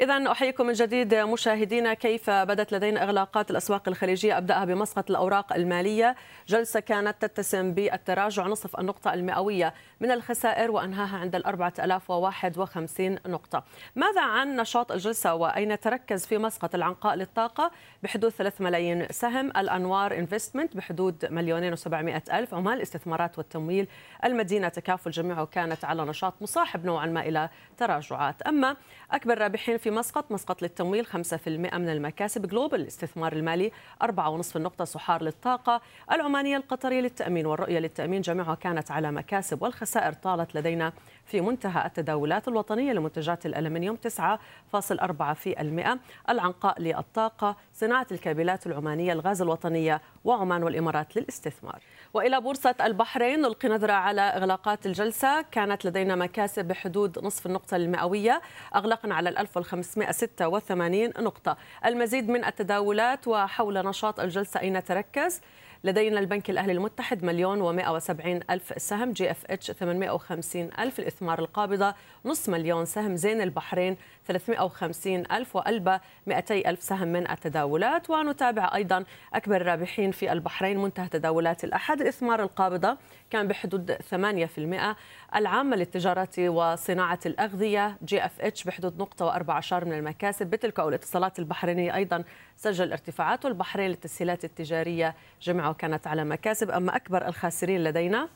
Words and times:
إذا 0.00 0.32
أحييكم 0.32 0.66
من 0.66 0.72
جديد 0.72 1.14
مشاهدينا 1.14 1.94
كيف 1.94 2.30
بدت 2.30 2.72
لدينا 2.72 3.02
إغلاقات 3.02 3.50
الأسواق 3.50 3.88
الخليجية؟ 3.88 4.38
أبدأها 4.38 4.64
بمسقط 4.64 5.10
الأوراق 5.10 5.52
المالية. 5.52 6.16
جلسة 6.48 6.80
كانت 6.80 7.22
تتسم 7.26 7.74
بالتراجع 7.74 8.46
نصف 8.46 8.80
النقطة 8.80 9.14
المئوية 9.14 9.74
من 10.00 10.10
الخسائر 10.10 10.70
وأنهاها 10.70 11.18
عند 11.18 11.34
ال 11.34 11.46
4051 11.46 13.18
نقطة. 13.26 13.64
ماذا 13.96 14.20
عن 14.20 14.56
نشاط 14.56 14.92
الجلسة 14.92 15.34
وأين 15.34 15.80
تركز 15.80 16.26
في 16.26 16.38
مسقط 16.38 16.74
العنقاء 16.74 17.14
للطاقة؟ 17.14 17.70
بحدود 18.02 18.30
3 18.30 18.64
ملايين 18.64 19.06
سهم. 19.10 19.46
الأنوار 19.56 20.18
انفستمنت 20.18 20.76
بحدود 20.76 21.26
مليونين 21.30 21.76
و700 21.76 22.34
ألف 22.34 22.54
عمان 22.54 22.74
للاستثمارات 22.74 23.38
والتمويل. 23.38 23.88
المدينة 24.24 24.68
تكافل 24.68 25.10
جميعها. 25.10 25.44
كانت 25.46 25.84
على 25.84 26.04
نشاط 26.04 26.34
مصاحب 26.40 26.84
نوعا 26.84 27.06
ما 27.06 27.20
إلى 27.20 27.48
تراجعات. 27.76 28.42
أما 28.42 28.76
أكبر 29.10 29.38
رابحين 29.38 29.78
في 29.78 29.89
مسقط 29.90 30.32
مسقط 30.32 30.62
للتمويل 30.62 31.06
5% 31.06 31.48
من 31.48 31.88
المكاسب 31.88 32.46
جلوبال 32.46 32.80
للاستثمار 32.80 33.32
المالي 33.32 33.72
4.5 34.02 34.56
النقطة 34.56 34.84
سحار 34.84 35.22
للطاقة. 35.22 35.80
العمانية 36.12 36.56
القطرية 36.56 37.00
للتأمين 37.00 37.46
والرؤية 37.46 37.78
للتأمين 37.78 38.20
جميعها 38.20 38.54
كانت 38.54 38.90
على 38.90 39.12
مكاسب 39.12 39.62
والخسائر 39.62 40.12
طالت 40.12 40.54
لدينا 40.54 40.92
في 41.30 41.40
منتهى 41.40 41.86
التداولات 41.86 42.48
الوطنية 42.48 42.92
لمنتجات 42.92 43.46
الألمنيوم 43.46 43.96
9.4 43.96 45.32
في 45.32 45.60
المئة 45.60 45.98
العنقاء 46.28 46.82
للطاقة 46.82 47.56
صناعة 47.74 48.06
الكابلات 48.12 48.66
العمانية 48.66 49.12
الغاز 49.12 49.42
الوطنية 49.42 50.00
وعمان 50.24 50.62
والإمارات 50.62 51.16
للاستثمار. 51.16 51.78
وإلى 52.14 52.40
بورصة 52.40 52.74
البحرين 52.80 53.40
نلقي 53.40 53.68
نظرة 53.68 53.92
على 53.92 54.20
إغلاقات 54.20 54.86
الجلسة. 54.86 55.42
كانت 55.42 55.84
لدينا 55.84 56.14
مكاسب 56.14 56.64
بحدود 56.64 57.18
نصف 57.18 57.46
النقطة 57.46 57.76
المئوية 57.76 58.42
أغلقنا 58.74 59.14
على 59.14 59.28
1586 59.28 61.12
نقطة. 61.18 61.56
المزيد 61.86 62.28
من 62.28 62.44
التداولات 62.44 63.28
وحول 63.28 63.86
نشاط 63.86 64.20
الجلسة 64.20 64.60
أين 64.60 64.84
تركز؟ 64.84 65.40
لدينا 65.84 66.20
البنك 66.20 66.50
الأهلي 66.50 66.72
المتحد 66.72 67.24
مليون 67.24 67.60
و 67.60 67.94
وسبعين 67.94 68.40
ألف 68.50 68.82
سهم 68.82 69.12
جي 69.12 69.30
إف 69.30 69.44
إتش 69.50 69.70
850 69.70 70.70
ألف 70.78 70.98
الإثمار 70.98 71.38
القابضة 71.38 71.94
نصف 72.24 72.48
مليون 72.48 72.84
سهم 72.84 73.16
زين 73.16 73.40
البحرين 73.40 73.96
350 74.30 75.22
ألف 75.32 75.56
وألبا 75.56 76.00
200 76.26 76.54
ألف 76.54 76.82
سهم 76.82 77.08
من 77.08 77.30
التداولات. 77.30 78.10
ونتابع 78.10 78.70
أيضا 78.74 79.04
أكبر 79.34 79.56
الرابحين 79.56 80.10
في 80.10 80.32
البحرين 80.32 80.78
منتهى 80.78 81.08
تداولات 81.08 81.64
الأحد. 81.64 82.00
الإثمار 82.00 82.42
القابضة 82.42 82.96
كان 83.30 83.48
بحدود 83.48 83.92
8% 83.92 84.96
العامة 85.36 85.76
للتجارة 85.76 86.48
وصناعة 86.48 87.18
الأغذية 87.26 87.96
جي 88.04 88.24
إف 88.24 88.40
إتش 88.40 88.64
بحدود 88.64 88.98
نقطة 88.98 89.24
وأربع 89.24 89.54
عشر 89.54 89.84
من 89.84 89.92
المكاسب. 89.92 90.46
بتلكو 90.46 90.80
الاتصالات 90.80 91.38
البحرينية 91.38 91.94
أيضا 91.94 92.24
سجل 92.56 92.92
ارتفاعات 92.92 93.44
والبحرين 93.44 93.88
للتسهيلات 93.88 94.44
التجارية 94.44 95.14
جميعها 95.42 95.72
كانت 95.72 96.06
على 96.06 96.24
مكاسب. 96.24 96.70
أما 96.70 96.96
أكبر 96.96 97.28
الخاسرين 97.28 97.84
لدينا 97.84 98.28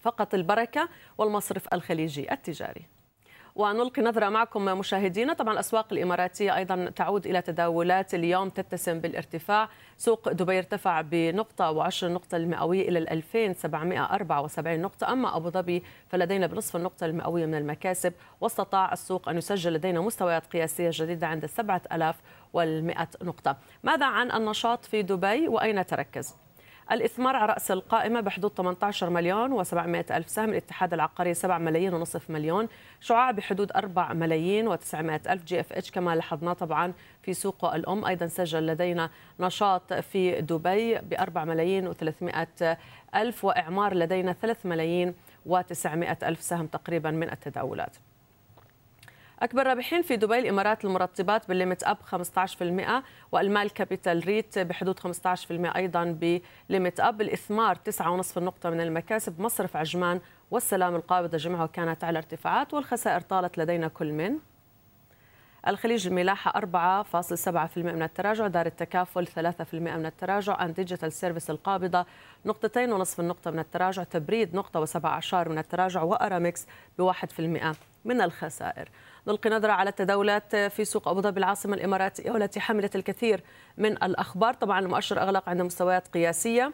فقط 0.00 0.34
البركة 0.34 0.88
والمصرف 1.18 1.74
الخليجي 1.74 2.32
التجاري. 2.32 2.93
ونلقي 3.54 4.02
نظرة 4.02 4.28
معكم 4.28 4.64
مشاهدينا. 4.64 5.32
طبعا 5.32 5.54
الأسواق 5.54 5.92
الإماراتية 5.92 6.56
أيضا 6.56 6.92
تعود 6.96 7.26
إلى 7.26 7.42
تداولات 7.42 8.14
اليوم 8.14 8.48
تتسم 8.48 9.00
بالارتفاع. 9.00 9.68
سوق 9.96 10.32
دبي 10.32 10.58
ارتفع 10.58 11.00
بنقطة 11.00 11.70
وعشر 11.70 12.12
نقطة 12.12 12.36
المئوية 12.36 12.88
إلى 12.88 12.98
2774 12.98 14.80
نقطة. 14.80 15.12
أما 15.12 15.36
أبو 15.36 15.50
ظبي 15.50 15.82
فلدينا 16.08 16.46
بنصف 16.46 16.76
النقطة 16.76 17.06
المئوية 17.06 17.46
من 17.46 17.54
المكاسب. 17.54 18.12
واستطاع 18.40 18.92
السوق 18.92 19.28
أن 19.28 19.38
يسجل 19.38 19.72
لدينا 19.72 20.00
مستويات 20.00 20.46
قياسية 20.46 20.90
جديدة 20.92 21.26
عند 21.26 21.46
7100 21.46 23.08
نقطة. 23.22 23.56
ماذا 23.82 24.06
عن 24.06 24.32
النشاط 24.32 24.84
في 24.84 25.02
دبي؟ 25.02 25.48
وأين 25.48 25.86
تركز؟ 25.86 26.43
الإثمار 26.92 27.36
على 27.36 27.52
رأس 27.52 27.70
القائمة 27.70 28.20
بحدود 28.20 28.52
18 28.56 29.10
مليون 29.10 29.64
و700 29.64 30.12
ألف 30.12 30.28
سهم 30.28 30.50
الاتحاد 30.50 30.92
العقاري 30.94 31.34
7 31.34 31.58
ملايين 31.58 31.94
ونصف 31.94 32.30
مليون 32.30 32.68
شعاع 33.00 33.30
بحدود 33.30 33.72
4 33.72 34.12
ملايين 34.12 34.76
و900 34.76 35.30
ألف 35.30 35.44
جي 35.44 35.60
إف 35.60 35.72
إتش 35.72 35.90
كما 35.90 36.14
لاحظنا 36.14 36.52
طبعا 36.52 36.92
في 37.22 37.34
سوق 37.34 37.74
الأم. 37.74 38.04
أيضا 38.04 38.26
سجل 38.26 38.66
لدينا 38.66 39.10
نشاط 39.40 39.92
في 39.92 40.40
دبي 40.40 40.94
ب 40.94 41.14
4 41.14 41.44
ملايين 41.44 41.92
و300 41.92 42.36
ألف 43.14 43.44
وإعمار 43.44 43.94
لدينا 43.94 44.32
3 44.32 44.68
ملايين 44.68 45.14
و900 45.48 46.24
ألف 46.24 46.42
سهم 46.42 46.66
تقريبا 46.66 47.10
من 47.10 47.30
التداولات. 47.30 47.96
أكبر 49.44 49.66
رابحين 49.66 50.02
في 50.02 50.16
دبي 50.16 50.38
الإمارات 50.38 50.84
للمرطبات 50.84 51.48
بال 51.48 51.58
limit 51.58 51.82
up 51.82 51.96
15% 52.10 53.04
والمال 53.32 53.70
كابيتال 53.70 54.26
ريت 54.26 54.58
بحدود 54.58 55.00
15% 55.00 55.06
أيضا 55.76 56.04
ب 56.68 56.73
limit 56.73 57.00
up. 57.00 57.20
الإثمار 57.20 57.76
9.5 57.76 58.36
النقطة 58.36 58.70
من 58.70 58.80
المكاسب 58.80 59.40
مصرف 59.40 59.76
عجمان 59.76 60.20
والسلام 60.50 60.96
القابضة 60.96 61.38
جميعها 61.38 61.66
كانت 61.66 62.04
على 62.04 62.18
ارتفاعات 62.18 62.74
والخسائر 62.74 63.20
طالت 63.20 63.58
لدينا 63.58 63.88
كل 63.88 64.12
من. 64.12 64.38
الخليج 65.68 66.06
الملاحة 66.06 66.60
4.7% 66.60 67.76
من 67.76 68.02
التراجع 68.02 68.46
دار 68.46 68.66
التكافل 68.66 69.26
3% 69.26 69.74
من 69.74 70.06
التراجع 70.06 70.64
أن 70.64 70.72
ديجيتال 70.72 71.12
سيرفيس 71.12 71.50
القابضة 71.50 72.06
نقطتين 72.46 72.92
ونصف 72.92 73.20
النقطة 73.20 73.50
من 73.50 73.58
التراجع 73.58 74.04
تبريد 74.04 74.56
نقطة 74.56 74.80
وسبع 74.80 75.10
عشر 75.10 75.48
من 75.48 75.58
التراجع 75.58 76.02
وأرامكس 76.02 76.66
بواحد 76.98 77.32
في 77.32 77.40
المئة. 77.40 77.74
من 78.04 78.20
الخسائر. 78.20 78.88
نلقي 79.28 79.50
نظرة 79.50 79.72
على 79.72 79.90
التداولات 79.90 80.56
في 80.56 80.84
سوق 80.84 81.08
أبو 81.08 81.20
ظبي 81.20 81.38
العاصمة 81.38 81.74
الإماراتية 81.74 82.30
والتي 82.30 82.60
حملت 82.60 82.96
الكثير 82.96 83.40
من 83.78 83.92
الأخبار. 83.92 84.54
طبعا 84.54 84.80
المؤشر 84.80 85.22
أغلق 85.22 85.48
عند 85.48 85.62
مستويات 85.62 86.08
قياسية 86.08 86.72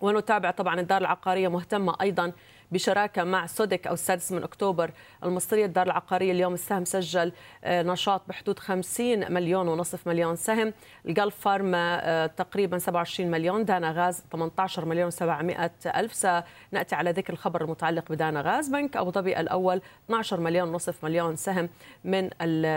ونتابع 0.00 0.50
طبعا 0.50 0.80
الدار 0.80 1.00
العقارية 1.00 1.48
مهتمة 1.48 1.96
أيضا 2.00 2.32
بشراكة 2.72 3.24
مع 3.24 3.46
سوديك 3.46 3.86
أو 3.86 3.94
السادس 3.94 4.32
من 4.32 4.42
أكتوبر. 4.42 4.90
المصرية 5.24 5.64
الدار 5.64 5.86
العقارية 5.86 6.32
اليوم 6.32 6.54
السهم 6.54 6.84
سجل 6.84 7.32
آه، 7.64 7.82
نشاط 7.82 8.22
بحدود 8.28 8.58
50 8.58 9.32
مليون 9.32 9.68
ونصف 9.68 10.06
مليون 10.08 10.36
سهم. 10.36 10.72
الجلف 11.06 11.36
فارما 11.40 12.00
آه، 12.02 12.26
تقريبا 12.26 12.78
27 12.78 13.30
مليون. 13.30 13.64
دانا 13.64 13.92
غاز 13.92 14.24
18 14.32 14.84
مليون 14.84 15.10
700 15.10 15.70
ألف. 15.86 16.14
سنأتي 16.14 16.94
على 16.94 17.10
ذكر 17.10 17.32
الخبر 17.32 17.62
المتعلق 17.62 18.12
بدانا 18.12 18.40
غاز 18.40 18.68
بنك. 18.68 18.96
أبو 18.96 19.10
ظبي 19.10 19.40
الأول 19.40 19.80
12 20.04 20.40
مليون 20.40 20.68
ونصف 20.68 21.04
مليون 21.04 21.36
سهم 21.36 21.68
من 22.04 22.30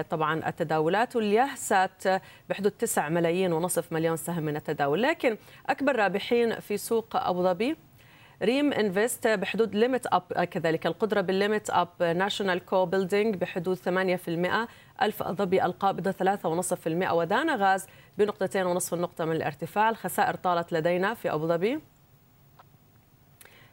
طبعا 0.09 0.47
التداولات. 0.47 1.15
واليهسات 1.15 2.03
بحدود 2.49 2.71
9 2.71 3.09
ملايين 3.09 3.53
ونصف 3.53 3.93
مليون 3.93 4.15
سهم 4.17 4.43
من 4.43 4.55
التداول. 4.55 5.01
لكن 5.01 5.37
أكبر 5.69 5.95
رابحين 5.95 6.59
في 6.59 6.77
سوق 6.77 7.15
أبو 7.15 7.43
ظبي 7.43 7.75
ريم 8.41 8.73
انفست 8.73 9.27
بحدود 9.27 9.75
limit 9.75 10.07
up 10.07 10.43
كذلك 10.43 10.87
القدرة 10.87 11.21
بال 11.21 11.35
limit 11.35 11.69
up 11.69 11.87
ناشونال 11.99 12.65
كو 12.65 12.85
بيلدينج 12.85 13.35
بحدود 13.35 13.77
8% 13.77 14.67
ألفا 15.01 15.23
ظبي 15.23 15.65
القابضة 15.65 16.11
3.5% 16.11 17.11
ودانا 17.11 17.55
غاز 17.55 17.87
بنقطتين 18.17 18.65
ونصف 18.65 18.93
النقطة 18.93 19.25
من 19.25 19.35
الارتفاع. 19.35 19.89
الخسائر 19.89 20.35
طالت 20.35 20.73
لدينا 20.73 21.13
في 21.13 21.33
أبو 21.33 21.47
ظبي. 21.47 21.79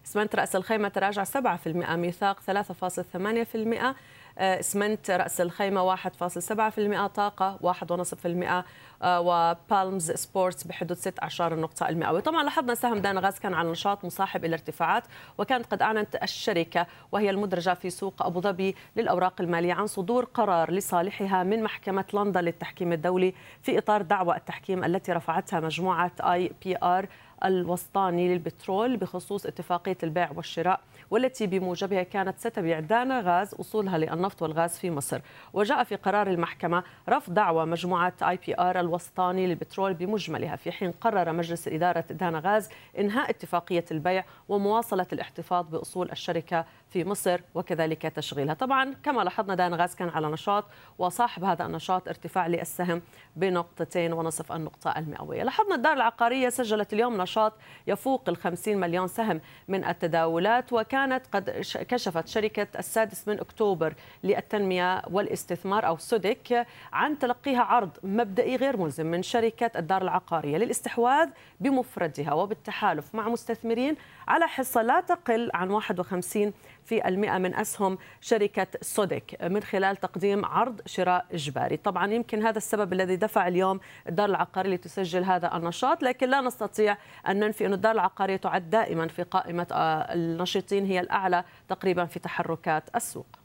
اسمنت 0.06 0.36
رأس 0.36 0.56
الخيمة 0.56 0.88
تراجع 0.88 1.24
7% 1.24 1.96
ميثاق 1.96 2.40
3.8% 2.40 3.94
اسمنت 4.38 5.10
رأس 5.10 5.40
الخيمة 5.40 5.96
1.7% 5.96 7.06
طاقة 7.06 7.58
1.5% 7.62 8.64
آه، 9.02 9.20
وبالمز 9.20 10.10
سبورتس 10.10 10.64
بحدود 10.64 10.96
16 10.96 11.54
النقطة 11.54 11.88
المئوية 11.88 12.20
طبعا 12.20 12.42
لاحظنا 12.42 12.74
سهم 12.74 12.98
دانا 12.98 13.20
غاز 13.20 13.38
كان 13.38 13.54
على 13.54 13.70
نشاط 13.70 14.04
مصاحب 14.04 14.44
إلى 14.44 14.54
ارتفاعات 14.54 15.02
وكانت 15.38 15.66
قد 15.66 15.82
أعلنت 15.82 16.18
الشركة 16.22 16.86
وهي 17.12 17.30
المدرجة 17.30 17.74
في 17.74 17.90
سوق 17.90 18.22
أبو 18.22 18.40
ظبي 18.40 18.76
للأوراق 18.96 19.40
المالية 19.40 19.72
عن 19.72 19.86
صدور 19.86 20.24
قرار 20.24 20.70
لصالحها 20.70 21.42
من 21.42 21.62
محكمة 21.62 22.04
لندن 22.14 22.40
للتحكيم 22.40 22.92
الدولي 22.92 23.34
في 23.62 23.78
إطار 23.78 24.02
دعوى 24.02 24.36
التحكيم 24.36 24.84
التي 24.84 25.12
رفعتها 25.12 25.60
مجموعة 25.60 26.12
آي 26.20 26.52
بي 26.64 26.76
آر 26.82 27.08
الوسطاني 27.44 28.28
للبترول 28.28 28.96
بخصوص 28.96 29.46
اتفاقية 29.46 29.98
البيع 30.02 30.30
والشراء 30.36 30.80
والتي 31.10 31.46
بموجبها 31.46 32.02
كانت 32.02 32.38
ستبيع 32.38 32.80
دانا 32.80 33.20
غاز 33.20 33.54
أصولها 33.54 33.98
للنفط 33.98 34.42
والغاز 34.42 34.78
في 34.78 34.90
مصر. 34.90 35.20
وجاء 35.52 35.84
في 35.84 35.96
قرار 35.96 36.26
المحكمة 36.26 36.82
رفض 37.08 37.34
دعوى 37.34 37.66
مجموعة 37.66 38.12
آي 38.22 38.38
بي 38.46 38.54
آر 38.58 38.80
الوسطاني 38.80 39.46
للبترول 39.46 39.94
بمجملها 39.94 40.56
في 40.56 40.72
حين 40.72 40.92
قرر 40.92 41.32
مجلس 41.32 41.68
إدارة 41.68 42.04
دانا 42.10 42.38
غاز 42.44 42.68
إنهاء 42.98 43.30
اتفاقية 43.30 43.84
البيع 43.90 44.24
ومواصلة 44.48 45.06
الاحتفاظ 45.12 45.66
بأصول 45.66 46.10
الشركة 46.10 46.64
في 46.90 47.04
مصر 47.04 47.40
وكذلك 47.54 48.02
تشغيلها. 48.02 48.54
طبعا 48.54 48.94
كما 49.02 49.22
لاحظنا 49.22 49.54
دان 49.54 49.74
غاز 49.74 49.94
كان 49.94 50.08
على 50.08 50.28
نشاط 50.30 50.64
وصاحب 50.98 51.44
هذا 51.44 51.66
النشاط 51.66 52.08
ارتفاع 52.08 52.46
للسهم 52.46 53.02
بنقطتين 53.36 54.12
ونصف 54.12 54.52
النقطة 54.52 54.90
المئوية. 54.98 55.42
لاحظنا 55.42 55.74
الدار 55.74 55.92
العقارية 55.92 56.48
سجلت 56.48 56.92
اليوم 56.92 57.16
نشاط 57.28 57.52
يفوق 57.86 58.28
ال 58.28 58.36
50 58.36 58.76
مليون 58.76 59.08
سهم 59.08 59.40
من 59.68 59.84
التداولات 59.84 60.72
وكانت 60.72 61.26
قد 61.32 61.50
كشفت 61.88 62.28
شركة 62.28 62.66
السادس 62.78 63.28
من 63.28 63.40
أكتوبر 63.40 63.94
للتنمية 64.24 65.02
والاستثمار 65.10 65.86
أو 65.86 65.96
سودك 65.98 66.66
عن 66.92 67.18
تلقيها 67.18 67.62
عرض 67.62 67.90
مبدئي 68.02 68.56
غير 68.56 68.76
ملزم 68.76 69.06
من 69.06 69.22
شركة 69.22 69.70
الدار 69.78 70.02
العقارية 70.02 70.56
للاستحواذ 70.56 71.28
بمفردها 71.60 72.32
وبالتحالف 72.32 73.14
مع 73.14 73.28
مستثمرين 73.28 73.96
على 74.28 74.48
حصة 74.48 74.82
لا 74.82 75.00
تقل 75.00 75.50
عن 75.54 75.70
51 75.70 76.52
في 76.88 77.08
المئة 77.08 77.38
من 77.38 77.54
أسهم 77.54 77.98
شركة 78.20 78.66
سودك 78.80 79.36
من 79.42 79.62
خلال 79.62 79.96
تقديم 79.96 80.44
عرض 80.44 80.80
شراء 80.86 81.26
إجباري. 81.32 81.76
طبعا 81.76 82.12
يمكن 82.12 82.42
هذا 82.42 82.58
السبب 82.58 82.92
الذي 82.92 83.16
دفع 83.16 83.48
اليوم 83.48 83.80
الدار 84.08 84.28
العقارية 84.28 84.74
لتسجل 84.74 85.24
هذا 85.24 85.56
النشاط 85.56 86.02
لكن 86.02 86.28
لا 86.28 86.40
نستطيع 86.40 86.96
أن 87.28 87.40
ننفي 87.40 87.66
أن 87.66 87.72
الدار 87.72 87.92
العقارية 87.92 88.36
تعد 88.36 88.70
دائما 88.70 89.08
في 89.08 89.22
قائمة 89.22 89.66
آه، 89.72 90.14
النشيطين 90.14 90.86
هي 90.86 91.00
الأعلى 91.00 91.44
تقريبا 91.68 92.04
في 92.04 92.18
تحركات 92.18 92.96
السوق. 92.96 93.37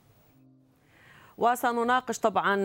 وسنناقش 1.38 2.20
طبعا 2.20 2.64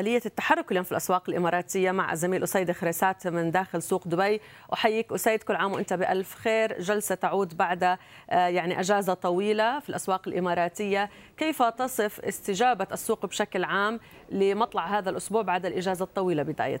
آلية 0.00 0.22
التحرك 0.26 0.70
اليوم 0.70 0.84
في 0.84 0.92
الأسواق 0.92 1.22
الإماراتية 1.28 1.90
مع 1.90 2.12
الزميل 2.12 2.42
أسيد 2.42 2.72
خريسات 2.72 3.26
من 3.26 3.50
داخل 3.50 3.82
سوق 3.82 4.08
دبي. 4.08 4.40
أحييك 4.72 5.12
أسيد 5.12 5.42
كل 5.42 5.56
عام 5.56 5.72
وأنت 5.72 5.92
بألف 5.92 6.34
خير. 6.34 6.80
جلسة 6.80 7.14
تعود 7.14 7.56
بعد 7.56 7.84
آه، 7.84 7.96
يعني 8.30 8.80
أجازة 8.80 9.14
طويلة 9.14 9.80
في 9.80 9.88
الأسواق 9.88 10.28
الإماراتية. 10.28 11.10
كيف 11.36 11.62
تصف 11.62 12.20
استجابة 12.20 12.86
السوق 12.92 13.26
بشكل 13.26 13.64
عام 13.64 14.00
لمطلع 14.30 14.98
هذا 14.98 15.10
الأسبوع 15.10 15.42
بعد 15.42 15.66
الإجازة 15.66 16.04
الطويلة 16.04 16.42
بداية؟ 16.42 16.80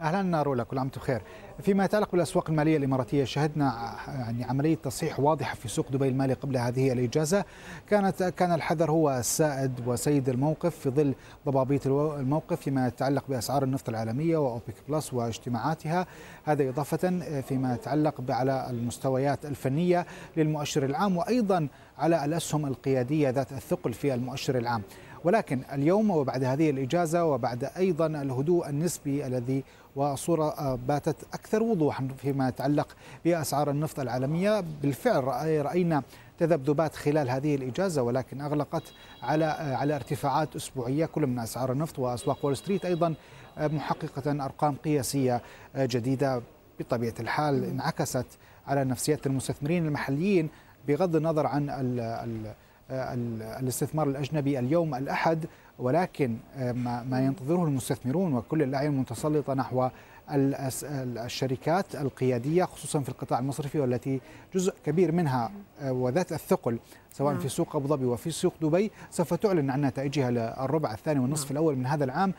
أهلا 0.00 0.42
رولا 0.42 0.64
كل 0.64 0.78
عام 0.78 0.88
بخير. 0.88 1.22
فيما 1.62 1.84
يتعلق 1.84 2.12
بالأسواق 2.12 2.50
المالية 2.50 2.76
الإماراتية 2.76 3.24
شهدنا 3.24 3.96
يعني 4.08 4.44
عملية 4.44 4.74
تصحيح 4.74 5.20
واضحة 5.20 5.54
في 5.54 5.68
سوق 5.68 5.92
دبي 5.92 6.08
المالي 6.08 6.34
قبل 6.34 6.56
هذه 6.56 6.92
الإجازة، 6.92 7.44
كانت 7.88 8.22
كان 8.22 8.52
الحذر 8.52 8.90
هو 8.90 9.10
السائد 9.10 9.72
وسيد 9.86 10.28
الموقف 10.28 10.76
في 10.76 10.90
ظل 10.90 11.14
ضبابيه 11.46 11.80
الموقف 11.86 12.60
فيما 12.60 12.86
يتعلق 12.86 13.24
بأسعار 13.28 13.62
النفط 13.62 13.88
العالمية 13.88 14.36
وأوبك 14.36 14.74
بلس 14.88 15.14
واجتماعاتها، 15.14 16.06
هذا 16.44 16.68
إضافة 16.68 17.20
فيما 17.40 17.74
يتعلق 17.74 18.14
على 18.28 18.66
المستويات 18.70 19.46
الفنية 19.46 20.06
للمؤشر 20.36 20.84
العام 20.84 21.16
وأيضا 21.16 21.68
على 21.98 22.24
الأسهم 22.24 22.66
القيادية 22.66 23.30
ذات 23.30 23.52
الثقل 23.52 23.92
في 23.92 24.14
المؤشر 24.14 24.58
العام. 24.58 24.82
ولكن 25.24 25.62
اليوم 25.72 26.10
وبعد 26.10 26.44
هذه 26.44 26.70
الإجازة 26.70 27.24
وبعد 27.24 27.64
أيضا 27.64 28.06
الهدوء 28.06 28.68
النسبي 28.68 29.26
الذي 29.26 29.64
وصورة 29.96 30.74
باتت 30.74 31.16
أكثر 31.34 31.62
وضوحا 31.62 32.08
فيما 32.18 32.48
يتعلق 32.48 32.96
بأسعار 33.24 33.70
النفط 33.70 34.00
العالمية. 34.00 34.64
بالفعل 34.82 35.24
رأينا 35.64 36.02
تذبذبات 36.38 36.94
خلال 36.96 37.30
هذه 37.30 37.54
الإجازة 37.54 38.02
ولكن 38.02 38.40
أغلقت 38.40 38.82
على 39.22 39.44
على 39.44 39.96
ارتفاعات 39.96 40.56
أسبوعية 40.56 41.06
كل 41.06 41.26
من 41.26 41.38
أسعار 41.38 41.72
النفط 41.72 41.98
وأسواق 41.98 42.44
وول 42.44 42.56
ستريت 42.56 42.84
أيضا 42.84 43.14
محققة 43.58 44.44
أرقام 44.44 44.74
قياسية 44.74 45.42
جديدة. 45.76 46.42
بطبيعة 46.80 47.14
الحال 47.20 47.64
انعكست 47.64 48.26
على 48.66 48.84
نفسيات 48.84 49.26
المستثمرين 49.26 49.86
المحليين 49.86 50.48
بغض 50.88 51.16
النظر 51.16 51.46
عن 51.46 51.70
ال 51.70 52.00
ال 52.00 53.42
الاستثمار 53.42 54.08
الأجنبي 54.08 54.58
اليوم 54.58 54.94
الأحد. 54.94 55.46
ولكن 55.80 56.36
آه، 56.56 56.72
ما 57.02 57.24
ينتظره 57.26 57.64
المستثمرون 57.64 58.34
وكل 58.34 58.62
الأعين 58.62 58.92
متسلطة 58.92 59.54
نحو 59.54 59.88
الشركات 60.30 61.94
القيادية 61.94 62.64
خصوصا 62.64 63.00
في 63.00 63.08
القطاع 63.08 63.38
المصرفي 63.38 63.80
والتي 63.80 64.20
جزء 64.54 64.74
كبير 64.86 65.12
منها 65.12 65.52
آه، 65.80 65.92
وذات 65.92 66.32
الثقل 66.32 66.78
سواء 67.12 67.34
في 67.34 67.40
نعم. 67.40 67.48
سوق 67.48 67.76
أبو 67.76 67.88
ظبي 67.88 68.04
وفي 68.04 68.30
سوق 68.30 68.54
دبي 68.62 68.90
سوف 69.10 69.34
تعلن 69.34 69.70
عن 69.70 69.80
نتائجها 69.80 70.30
للربع 70.30 70.92
الثاني 70.92 71.20
والنصف 71.20 71.44
نعم. 71.44 71.52
الأول 71.52 71.76
من 71.76 71.86
هذا 71.86 72.04
العام 72.04 72.34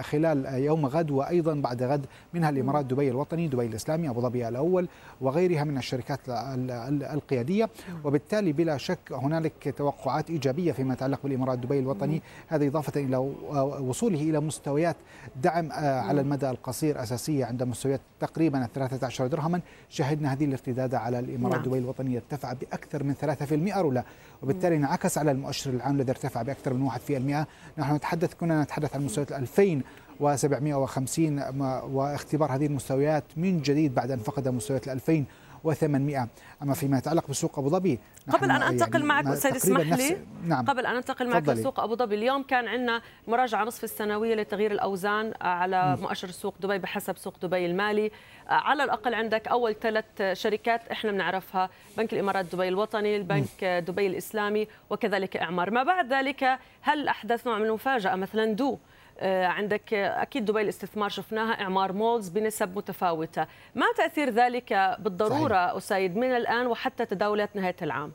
خلال 0.00 0.46
يوم 0.54 0.86
غد 0.86 1.10
وأيضا 1.10 1.54
بعد 1.54 1.82
غد 1.82 2.06
منها 2.34 2.50
الإمارات 2.50 2.84
دبي 2.84 3.08
الوطني 3.08 3.48
دبي 3.48 3.66
الإسلامي 3.66 4.08
أبو 4.08 4.20
ظبي 4.20 4.48
الأول 4.48 4.88
وغيرها 5.20 5.64
من 5.64 5.78
الشركات 5.78 6.20
القيادية. 7.12 7.70
وبالتالي 8.04 8.52
بلا 8.52 8.76
شك 8.76 9.12
هنالك 9.12 9.74
توقعات 9.76 10.30
إيجابية 10.30 10.72
فيما 10.72 10.94
يتعلق 10.94 11.20
بالإمارات 11.22 11.58
دبي 11.58 11.78
الوطني. 11.78 12.22
هذا 12.48 12.66
إضافة 12.66 13.00
إلى 13.00 13.16
وصوله 13.80 14.20
إلى 14.20 14.40
مستويات 14.40 14.96
دعم 15.42 15.72
آه، 15.72 16.00
على 16.00 16.20
المدى 16.20 16.50
القصير 16.50 17.02
أساسية 17.02 17.44
عند 17.44 17.62
مستويات 17.62 18.00
تقريبا 18.20 18.68
13 18.74 19.26
درهما. 19.26 19.60
شهدنا 19.88 20.32
هذه 20.32 20.44
الارتداد 20.44 20.94
على 20.94 21.18
الإمارات 21.18 21.56
نعم. 21.56 21.64
دبي 21.64 21.78
الوطني 21.78 22.16
ارتفع 22.16 22.52
بأكثر 22.52 23.02
من 23.02 23.14
3% 23.14 23.78
رولا 23.78 24.04
وبالتالي 24.42 24.76
انعكس 24.76 25.18
على 25.18 25.30
المؤشر 25.30 25.70
العام 25.70 25.94
الذي 25.94 26.10
ارتفع 26.10 26.42
بأكثر 26.42 26.74
من 26.74 26.90
1% 26.90 27.78
نحن 27.78 27.94
نتحدث 27.94 28.34
كنا 28.34 28.62
نتحدث 28.62 28.96
عن 28.96 29.04
مستويات 29.04 29.32
2750 29.62 31.42
واختبار 31.94 32.52
هذه 32.52 32.66
المستويات 32.66 33.24
من 33.36 33.62
جديد 33.62 33.94
بعد 33.94 34.10
أن 34.10 34.18
فقد 34.18 34.48
مستويات 34.48 34.88
2000 34.88 35.24
و800 35.66 36.28
أما 36.62 36.74
فيما 36.74 36.98
يتعلق 36.98 37.28
بسوق 37.28 37.58
أبو 37.58 37.68
ظبي 37.68 37.98
قبل 38.32 38.50
أن 38.50 38.62
أنتقل 38.62 38.92
يعني 38.92 39.04
معك 39.04 39.26
أستاذ 39.26 39.56
اسمح 39.56 39.80
لي؟ 39.80 40.16
نعم. 40.44 40.64
قبل 40.64 40.86
أن 40.86 40.96
أنتقل 40.96 41.28
معك 41.28 41.48
لسوق 41.48 41.80
أبو 41.80 41.96
ظبي 41.96 42.14
اليوم 42.14 42.42
كان 42.42 42.68
عندنا 42.68 43.02
مراجعة 43.28 43.64
نصف 43.64 43.84
السنوية 43.84 44.34
لتغيير 44.34 44.72
الأوزان 44.72 45.32
على 45.40 45.96
مؤشر 46.00 46.30
سوق 46.30 46.54
دبي 46.60 46.78
بحسب 46.78 47.16
سوق 47.16 47.34
دبي 47.42 47.66
المالي. 47.66 48.10
على 48.48 48.84
الأقل 48.84 49.14
عندك 49.14 49.48
أول 49.48 49.74
ثلاث 49.74 50.04
شركات 50.32 50.88
إحنا 50.88 51.12
بنعرفها 51.12 51.70
بنك 51.98 52.12
الإمارات 52.12 52.54
دبي 52.54 52.68
الوطني 52.68 53.16
البنك 53.16 53.64
دبي 53.64 54.06
الإسلامي 54.06 54.68
وكذلك 54.90 55.36
إعمار. 55.36 55.70
ما 55.70 55.82
بعد 55.82 56.12
ذلك 56.12 56.58
هل 56.80 57.08
أحدث 57.08 57.46
نوع 57.46 57.58
من 57.58 57.66
المفاجأة 57.66 58.14
مثلا 58.14 58.52
دو؟ 58.52 58.72
آه، 58.72 58.78
عندك 59.26 59.94
أكيد 59.94 60.44
دبي 60.44 60.60
الاستثمار 60.62 61.08
شفناها 61.08 61.60
إعمار 61.60 61.92
مولز 61.92 62.28
بنسب 62.28 62.76
متفاوتة. 62.76 63.46
ما 63.74 63.86
تأثير 63.96 64.30
ذلك 64.30 64.96
بالضرورة 64.98 65.66
صحيح. 65.66 65.76
اسيد 65.76 66.16
من 66.16 66.36
الآن 66.36 66.66
وحتى 66.66 67.06
تداولات 67.06 67.56
نهاية 67.56 67.76
العام؟ 67.82 68.12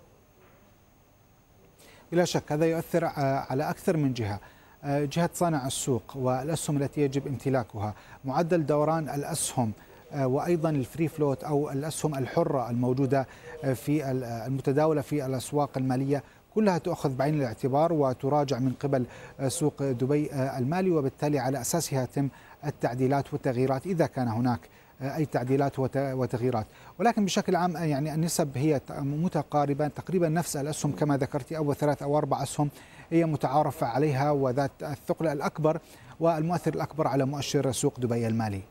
بلا 2.11 2.25
شك 2.25 2.51
هذا 2.51 2.65
يؤثر 2.65 3.05
على 3.49 3.69
أكثر 3.69 3.97
من 3.97 4.13
جهة. 4.13 4.39
آه، 4.83 5.05
جهة 5.05 5.29
صانع 5.33 5.67
السوق 5.67 6.03
والأسهم 6.15 6.77
التي 6.77 7.01
يجب 7.01 7.27
امتلاكها. 7.27 7.93
معدل 8.25 8.65
دوران 8.65 9.09
الأسهم 9.09 9.71
آه، 10.13 10.27
وأيضا 10.27 10.69
الفري 10.69 11.07
فلوت 11.07 11.43
أو 11.43 11.69
الأسهم 11.71 12.15
الحرة 12.15 12.69
الموجودة 12.69 13.27
في 13.75 14.11
المتداولة 14.11 15.01
في 15.01 15.25
الأسواق 15.25 15.77
المالية 15.77 16.23
كلها 16.57 16.77
تؤخذ 16.77 17.15
بعين 17.15 17.33
الاعتبار 17.33 17.93
وتراجع 17.93 18.59
من 18.59 18.73
قبل 18.73 19.05
سوق 19.47 19.83
دبي 19.83 20.33
المالي 20.33 20.91
وبالتالي 20.91 21.39
على 21.39 21.61
أساسها 21.61 22.03
يتم 22.03 22.29
التعديلات 22.65 23.33
والتغييرات 23.33 23.87
إذا 23.87 24.05
كان 24.05 24.27
هناك 24.27 24.59
أي 25.01 25.25
تعديلات 25.25 25.79
وتغييرات 25.95 26.65
ولكن 26.99 27.25
بشكل 27.25 27.55
عام 27.55 27.75
يعني 27.75 28.13
النسب 28.13 28.57
هي 28.57 28.81
متقاربة 28.99 29.87
تقريبا 29.87 30.29
نفس 30.29 30.57
الأسهم 30.57 30.91
كما 30.91 31.17
ذكرت 31.17 31.53
اول 31.53 31.75
ثلاث 31.75 32.03
أو 32.03 32.17
أربع 32.17 32.43
أسهم 32.43 32.69
هي 33.11 33.25
متعارف 33.25 33.83
عليها 33.83 34.31
وذات 34.31 34.71
الثقل 34.81 35.27
الأكبر 35.27 35.79
والمؤثر 36.19 36.73
الأكبر 36.73 37.07
على 37.07 37.25
مؤشر 37.25 37.71
سوق 37.71 37.99
دبي 37.99 38.27
المالي. 38.27 38.61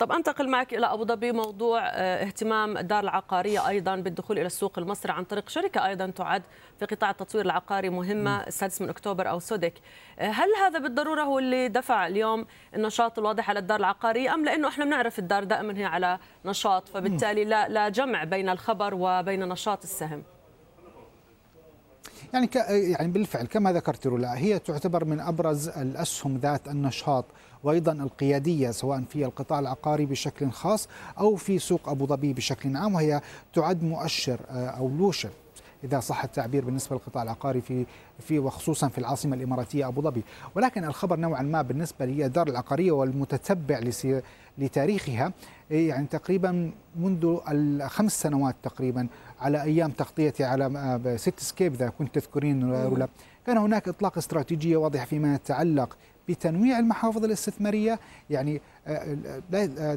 طب 0.00 0.12
أنتقل 0.12 0.48
معك 0.48 0.74
إلى 0.74 0.86
أبو 0.86 1.04
ظبي 1.04 1.32
موضوع 1.32 1.80
آه، 1.84 2.24
اهتمام 2.24 2.78
الدار 2.78 3.04
العقارية 3.04 3.68
أيضا 3.68 3.96
بالدخول 3.96 4.38
إلى 4.38 4.46
السوق 4.46 4.78
المصري 4.78 5.12
عن 5.12 5.24
طريق 5.24 5.48
شركة 5.48 5.86
أيضا 5.86 6.06
تعد 6.06 6.42
في 6.78 6.86
قطاع 6.86 7.10
التطوير 7.10 7.44
العقاري 7.44 7.88
مهمة 7.90 8.46
السادس 8.46 8.82
من 8.82 8.88
أكتوبر 8.88 9.30
أو 9.30 9.38
سودك. 9.38 9.74
آه، 10.18 10.30
هل 10.30 10.48
هذا 10.64 10.78
بالضرورة 10.78 11.22
هو 11.22 11.38
اللي 11.38 11.68
دفع 11.68 12.06
اليوم 12.06 12.46
النشاط 12.74 13.18
الواضح 13.18 13.50
على 13.50 13.58
الدار 13.58 13.80
العقارية 13.80 14.34
أم 14.34 14.44
لأنه 14.44 14.68
إحنا 14.68 14.84
بنعرف 14.84 15.18
الدار 15.18 15.44
دائما 15.44 15.78
هي 15.78 15.84
على 15.84 16.18
نشاط 16.44 16.88
فبالتالي 16.88 17.44
لا 17.44 17.68
لا 17.68 17.88
جمع 17.88 18.24
بين 18.24 18.48
الخبر 18.48 18.94
وبين 18.94 19.48
نشاط 19.48 19.82
السهم؟ 19.82 20.22
يعني 22.32 22.50
يعني 22.70 23.12
بالفعل 23.12 23.46
كما 23.46 23.72
ذكرت 23.72 24.06
رولا 24.06 24.38
هي 24.38 24.58
تعتبر 24.58 25.04
من 25.04 25.20
أبرز 25.20 25.68
الأسهم 25.68 26.36
ذات 26.36 26.68
النشاط. 26.68 27.24
وأيضا 27.64 27.92
القيادية 27.92 28.70
سواء 28.70 29.02
في 29.08 29.24
القطاع 29.24 29.58
العقاري 29.58 30.06
بشكل 30.06 30.50
خاص 30.50 30.88
أو 31.18 31.36
في 31.36 31.58
سوق 31.58 31.88
أبو 31.88 32.06
ظبي 32.06 32.32
بشكل 32.32 32.76
عام 32.76 32.94
وهي 32.94 33.20
تعد 33.54 33.82
مؤشر 33.82 34.40
آه، 34.50 34.66
أو 34.66 34.88
لوشر 34.88 35.30
إذا 35.84 36.00
صح 36.00 36.24
التعبير 36.24 36.64
بالنسبة 36.64 36.96
للقطاع 36.96 37.22
العقاري 37.22 37.60
في 37.60 37.86
في 38.18 38.38
وخصوصا 38.38 38.88
في 38.88 38.98
العاصمة 38.98 39.36
الإماراتية 39.36 39.88
أبو 39.88 40.02
ظبي، 40.02 40.22
ولكن 40.54 40.84
الخبر 40.84 41.16
نوعا 41.16 41.42
ما 41.42 41.62
بالنسبة 41.62 42.06
للدار 42.06 42.48
العقارية 42.48 42.92
والمتتبع 42.92 43.80
لتاريخها 44.58 45.32
يعني 45.70 46.06
تقريبا 46.06 46.70
منذ 46.96 47.38
الخمس 47.50 48.22
سنوات 48.22 48.56
تقريبا 48.62 49.06
على 49.40 49.62
أيام 49.62 49.90
تغطيتي 49.90 50.44
على 50.44 51.00
Cityscape 51.16 51.74
إذا 51.74 51.88
كنت 51.88 52.18
تذكرين 52.18 52.72
رولا. 52.72 53.08
كان 53.46 53.58
هناك 53.58 53.88
إطلاق 53.88 54.18
استراتيجية 54.18 54.76
واضحة 54.76 55.04
فيما 55.04 55.34
يتعلق 55.34 55.96
بتنويع 56.30 56.78
المحافظ 56.78 57.24
الاستثمارية. 57.24 58.00
يعني 58.30 58.60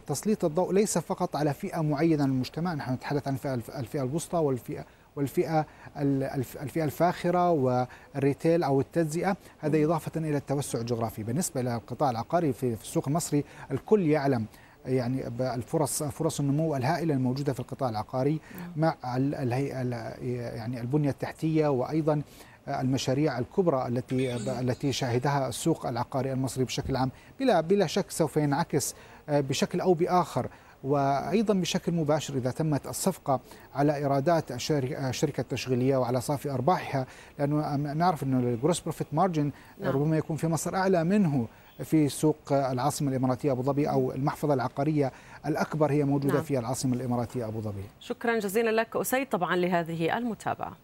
تسليط 0.08 0.46
الضوء 0.46 0.74
ليس 0.74 0.98
فقط 0.98 1.36
على 1.36 1.54
فئة 1.54 1.82
معينة 1.82 2.26
من 2.26 2.32
المجتمع. 2.32 2.74
نحن 2.74 2.94
نتحدث 2.94 3.28
عن 3.28 3.38
الفئة 3.80 4.02
الوسطى 4.02 4.38
والفئة 4.38 4.86
والفئة 5.16 5.66
الفئة 5.98 6.84
الفاخرة 6.84 7.52
وال 7.52 7.80
retail 7.80 8.64
أو 8.64 8.82
التجزئة. 8.82 9.38
هذا 9.60 9.84
إضافة 9.84 10.12
إلى 10.16 10.38
التوسع 10.38 10.80
الجغرافي. 10.80 11.24
بالنسبة 11.24 11.62
للقطاع 11.62 12.10
العقاري 12.10 12.54
في 12.54 12.74
السوق 12.74 13.08
المصري 13.08 13.44
الكل 13.72 14.08
يعلم 14.08 14.46
يعني 14.86 15.28
الفرص 15.40 16.04
فرص 16.04 16.40
النمو 16.40 16.76
الهائلة 16.76 17.14
الموجودة 17.14 17.54
في 17.54 17.60
القطاع 17.60 17.90
العقاري 17.90 18.40
مع 18.76 18.96
يعني 19.06 20.82
البنية 20.82 21.10
التحتية. 21.10 21.68
وأيضا 21.68 22.22
المشاريع 22.68 23.40
الكبرى 23.40 23.88
التي 23.88 24.36
التي 24.36 24.92
شهدها 24.92 25.48
السوق 25.48 25.86
العقاري 25.86 26.34
المصري 26.34 26.64
بشكل 26.64 26.96
عام 26.96 27.12
بلا 27.40 27.62
بلا 27.62 27.88
شك 27.88 28.12
سوف 28.12 28.38
ينعكس 28.38 28.96
بشكل 29.30 29.82
أو 29.82 29.94
بآخر 29.94 30.48
وأيضا 30.84 31.54
بشكل 31.54 31.92
مباشر 31.92 32.38
إذا 32.38 32.52
تمت 32.52 32.88
الصفقة 32.88 33.40
على 33.76 33.96
إيرادات 33.96 34.52
الشركة 34.52 35.42
التشغيلية 35.42 35.98
وعلى 35.98 36.22
صافي 36.22 36.52
أرباحها 36.52 37.06
لأنه 37.40 37.76
نعرف 37.76 38.24
أنه 38.24 38.40
ال 38.40 38.46
gross 38.46 38.80
profit 38.80 39.08
margin 39.12 39.52
ربما 39.84 40.18
يكون 40.18 40.38
في 40.38 40.48
مصر 40.48 40.76
أعلى 40.76 41.04
منه 41.04 41.48
في 41.84 42.10
سوق 42.10 42.38
العاصمة 42.52 43.10
الإماراتية 43.12 43.52
أبو 43.52 43.62
ظبي 43.62 43.90
أو 43.90 44.12
المحفظة 44.12 44.54
العقارية 44.54 45.12
الأكبر 45.46 45.92
هي 45.92 46.04
موجودة 46.04 46.34
نعم. 46.34 46.44
في 46.44 46.60
العاصمة 46.60 46.94
الإماراتية 46.94 47.48
أبو 47.48 47.62
ظبي. 47.62 47.84
شكرا 48.00 48.40
جزيلا 48.40 48.70
لك 48.70 48.96
أسيد 48.96 49.30
طبعا 49.30 49.56
لهذه 49.56 50.18
المتابعة. 50.18 50.78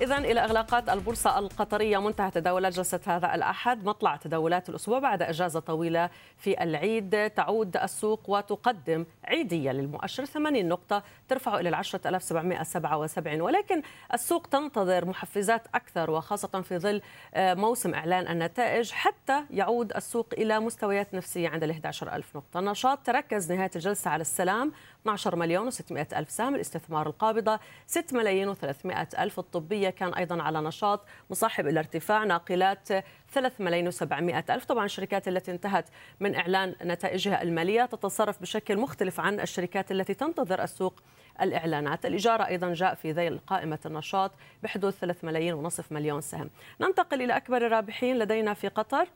إذا 0.00 0.18
إلى 0.18 0.40
إغلاقات 0.40 0.88
البورصة 0.88 1.38
القطرية 1.38 1.98
منتهى 1.98 2.30
تداولات 2.30 2.72
جلسة 2.72 3.00
هذا 3.06 3.34
الأحد. 3.34 3.84
مطلع 3.84 4.16
تداولات 4.16 4.68
الأسبوع 4.68 4.98
بعد 4.98 5.22
إجازة 5.22 5.60
طويلة 5.60 6.10
في 6.38 6.62
العيد. 6.62 7.30
تعود 7.30 7.76
السوق 7.76 8.30
وتقدم 8.30 9.04
عيدية 9.24 9.70
للمؤشر 9.70 10.24
80 10.24 10.68
نقطة 10.68 11.02
ترفع 11.28 11.60
إلى 11.60 11.68
10777 11.68 13.40
ولكن 13.40 13.82
السوق 14.14 14.46
تنتظر 14.46 15.04
محفزات 15.04 15.62
أكثر 15.74 16.10
وخاصة 16.10 16.60
في 16.60 16.78
ظل 16.78 17.00
آه، 17.34 17.54
موسم 17.54 17.94
إعلان 17.94 18.28
النتائج. 18.28 18.90
حتى 18.90 19.44
يعود 19.50 19.92
السوق 19.92 20.26
إلى 20.32 20.60
مستويات 20.60 21.14
نفسية 21.14 21.48
عند 21.48 21.62
ال 21.62 21.70
11000 21.70 22.36
نقطة. 22.36 22.60
النشاط 22.60 22.98
تركز 23.06 23.52
نهاية 23.52 23.70
الجلسة 23.76 24.10
على 24.10 24.20
السلام 24.20 24.72
12 25.02 25.36
مليون 25.36 25.70
و600 25.70 26.16
ألف 26.16 26.30
سهم. 26.30 26.54
الاستثمار 26.54 27.06
القابضة 27.06 27.58
6 27.86 28.16
ملايين 28.16 28.54
و300 28.54 29.18
ألف 29.18 29.38
الطبية 29.38 29.85
كان 29.90 30.14
أيضا 30.14 30.42
على 30.42 30.60
نشاط 30.60 31.04
مصاحب 31.30 31.66
إلى 31.66 31.78
ارتفاع 31.80 32.24
ناقلات 32.24 32.88
3 33.32 33.64
ملايين 33.64 33.90
و700 33.90 34.50
ألف. 34.50 34.64
طبعا 34.64 34.84
الشركات 34.84 35.28
التي 35.28 35.50
انتهت 35.50 35.88
من 36.20 36.34
إعلان 36.34 36.74
نتائجها 36.82 37.42
المالية 37.42 37.84
تتصرف 37.84 38.40
بشكل 38.40 38.76
مختلف 38.76 39.20
عن 39.20 39.40
الشركات 39.40 39.92
التي 39.92 40.14
تنتظر 40.14 40.62
السوق 40.62 41.02
الإعلانات. 41.42 42.06
الإجارة 42.06 42.46
أيضا 42.46 42.72
جاء 42.72 42.94
في 42.94 43.12
ذيل 43.12 43.38
قائمة 43.38 43.78
النشاط 43.86 44.32
بحدود 44.62 44.92
3 44.92 45.26
ملايين 45.26 45.54
ونصف 45.54 45.92
مليون 45.92 46.20
سهم. 46.20 46.50
ننتقل 46.80 47.22
إلى 47.22 47.36
أكبر 47.36 47.66
الرابحين 47.66 48.18
لدينا 48.18 48.54
في 48.54 48.68
قطر. 48.68 49.08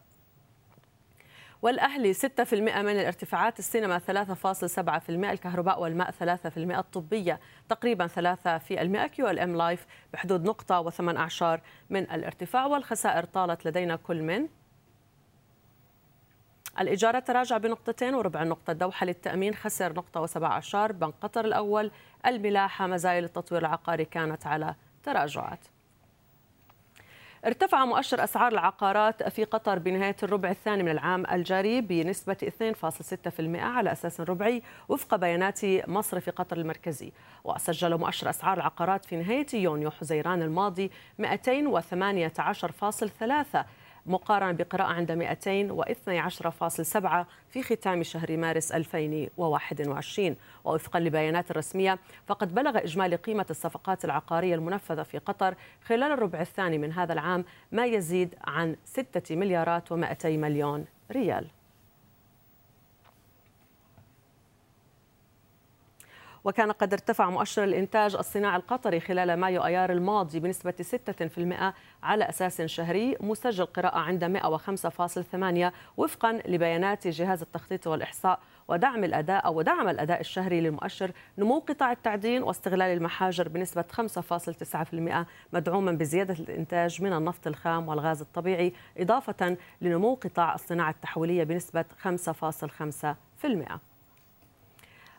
والأهلي 1.62 2.14
6% 2.14 2.18
من 2.54 3.00
الارتفاعات 3.00 3.58
السينما 3.58 3.98
3.7% 3.98 5.10
الكهرباء 5.10 5.82
والماء 5.82 6.10
3% 6.10 6.16
الطبية 6.56 7.40
تقريبا 7.68 8.06
3% 8.06 9.06
QLM 9.06 9.56
Life 9.56 9.86
بحدود 10.12 10.44
نقطة 10.44 10.80
وثمان 10.80 11.16
أعشار 11.16 11.60
من 11.90 12.02
الارتفاع 12.10 12.66
والخسائر 12.66 13.24
طالت 13.24 13.66
لدينا 13.66 13.96
كل 13.96 14.22
من 14.22 14.48
الإجارة 16.80 17.18
تراجع 17.18 17.58
بنقطتين 17.58 18.14
وربع 18.14 18.42
نقطة 18.42 18.72
دوحة 18.72 19.06
للتأمين 19.06 19.54
خسر 19.54 19.92
نقطة 19.92 20.20
وسبع 20.20 20.48
عشر 20.48 20.92
بنك 20.92 21.14
قطر 21.20 21.44
الأول 21.44 21.90
الملاحة 22.26 22.86
مزايا 22.86 23.20
للتطوير 23.20 23.60
العقاري 23.60 24.04
كانت 24.04 24.46
على 24.46 24.74
تراجعات. 25.02 25.66
ارتفع 27.46 27.84
مؤشر 27.84 28.24
أسعار 28.24 28.52
العقارات 28.52 29.28
في 29.28 29.44
قطر 29.44 29.78
بنهاية 29.78 30.16
الربع 30.22 30.50
الثاني 30.50 30.82
من 30.82 30.90
العام 30.90 31.26
الجاري 31.26 31.80
بنسبة 31.80 32.34
2.6% 32.34 33.56
على 33.56 33.92
أساس 33.92 34.20
ربعي 34.20 34.62
وفق 34.88 35.16
بيانات 35.16 35.60
مصرف 35.88 36.30
قطر 36.30 36.56
المركزي. 36.56 37.12
وسجل 37.44 37.98
مؤشر 37.98 38.30
أسعار 38.30 38.56
العقارات 38.56 39.04
في 39.04 39.16
نهاية 39.16 39.46
يونيو 39.54 39.90
حزيران 39.90 40.42
الماضي 40.42 40.90
218.3 41.18 43.64
مقارنة 44.06 44.52
بقراءة 44.52 44.92
عند 44.92 45.12
212.7 45.12 45.26
في 47.48 47.62
ختام 47.62 48.02
شهر 48.02 48.36
مارس 48.36 48.72
2021 48.72 50.36
ووفقا 50.64 51.00
لبيانات 51.00 51.52
رسمية 51.52 51.98
فقد 52.26 52.54
بلغ 52.54 52.78
إجمالي 52.78 53.16
قيمة 53.16 53.46
الصفقات 53.50 54.04
العقارية 54.04 54.54
المنفذة 54.54 55.02
في 55.02 55.18
قطر 55.18 55.54
خلال 55.84 56.12
الربع 56.12 56.40
الثاني 56.40 56.78
من 56.78 56.92
هذا 56.92 57.12
العام 57.12 57.44
ما 57.72 57.86
يزيد 57.86 58.34
عن 58.44 58.76
6 58.84 59.36
مليارات 59.36 59.88
و200 59.88 60.26
مليون 60.26 60.84
ريال. 61.12 61.46
وكان 66.44 66.72
قد 66.72 66.92
ارتفع 66.92 67.30
مؤشر 67.30 67.64
الإنتاج 67.64 68.16
الصناعي 68.16 68.56
القطري 68.56 69.00
خلال 69.00 69.34
مايو 69.34 69.64
أيار 69.64 69.92
الماضي 69.92 70.40
بنسبة 70.40 70.74
6% 71.62 71.72
على 72.02 72.28
أساس 72.28 72.62
شهري 72.62 73.16
مسجل 73.20 73.66
قراءة 73.66 73.98
عند 73.98 74.38
105.8 75.70 75.72
وفقا 75.96 76.32
لبيانات 76.32 77.08
جهاز 77.08 77.42
التخطيط 77.42 77.86
والإحصاء 77.86 78.40
ودعم 78.68 79.04
الأداء 79.04 79.46
أو 79.46 79.58
ودعم 79.58 79.88
الأداء 79.88 80.20
الشهري 80.20 80.60
للمؤشر 80.60 81.10
نمو 81.38 81.58
قطاع 81.58 81.92
التعدين 81.92 82.42
واستغلال 82.42 82.96
المحاجر 82.96 83.48
بنسبة 83.48 83.84
5.9% 83.92 85.26
مدعوما 85.52 85.92
بزيادة 85.92 86.34
الإنتاج 86.34 87.02
من 87.02 87.12
النفط 87.12 87.46
الخام 87.46 87.88
والغاز 87.88 88.20
الطبيعي 88.20 88.72
إضافة 88.98 89.56
لنمو 89.80 90.14
قطاع 90.14 90.54
الصناعة 90.54 90.90
التحويلية 90.90 91.44
بنسبة 91.44 91.84
5.5% 92.04 93.89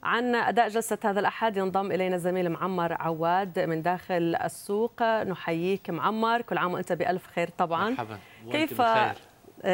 عن 0.03 0.35
أداء 0.35 0.67
جلسة 0.67 0.97
هذا 1.03 1.19
الأحد 1.19 1.57
ينضم 1.57 1.91
إلينا 1.91 2.15
الزميل 2.15 2.49
معمر 2.49 2.93
عواد 2.93 3.59
من 3.59 3.81
داخل 3.81 4.35
السوق 4.43 5.03
نحييك 5.03 5.89
معمر 5.89 6.41
كل 6.41 6.57
عام 6.57 6.73
وأنت 6.73 6.93
بألف 6.93 7.27
خير 7.27 7.49
طبعا 7.57 7.89
مرحبا 7.89 8.17
كيف 8.51 8.81
بخير. 8.81 9.15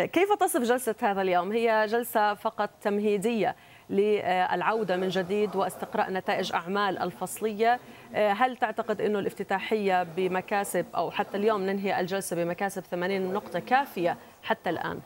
كيف 0.06 0.34
تصف 0.40 0.62
جلسة 0.62 0.96
هذا 1.02 1.22
اليوم؟ 1.22 1.52
هي 1.52 1.86
جلسة 1.90 2.34
فقط 2.34 2.70
تمهيدية 2.82 3.56
للعودة 3.90 4.96
من 4.98 5.10
جديد 5.10 5.56
واستقراء 5.56 6.12
نتائج 6.12 6.54
أعمال 6.54 7.00
الفصلية 7.00 7.80
هل 8.14 8.58
تعتقد 8.58 9.02
أنه 9.02 9.20
الافتتاحية 9.20 10.04
بمكاسب 10.04 10.86
أو 10.96 11.12
حتى 11.12 11.38
اليوم 11.38 11.62
ننهي 11.62 12.00
الجلسة 12.00 12.36
بمكاسب 12.36 12.84
80 12.84 13.34
نقطة 13.34 13.60
كافية 13.60 14.18
حتى 14.44 14.70
الآن؟ 14.70 15.00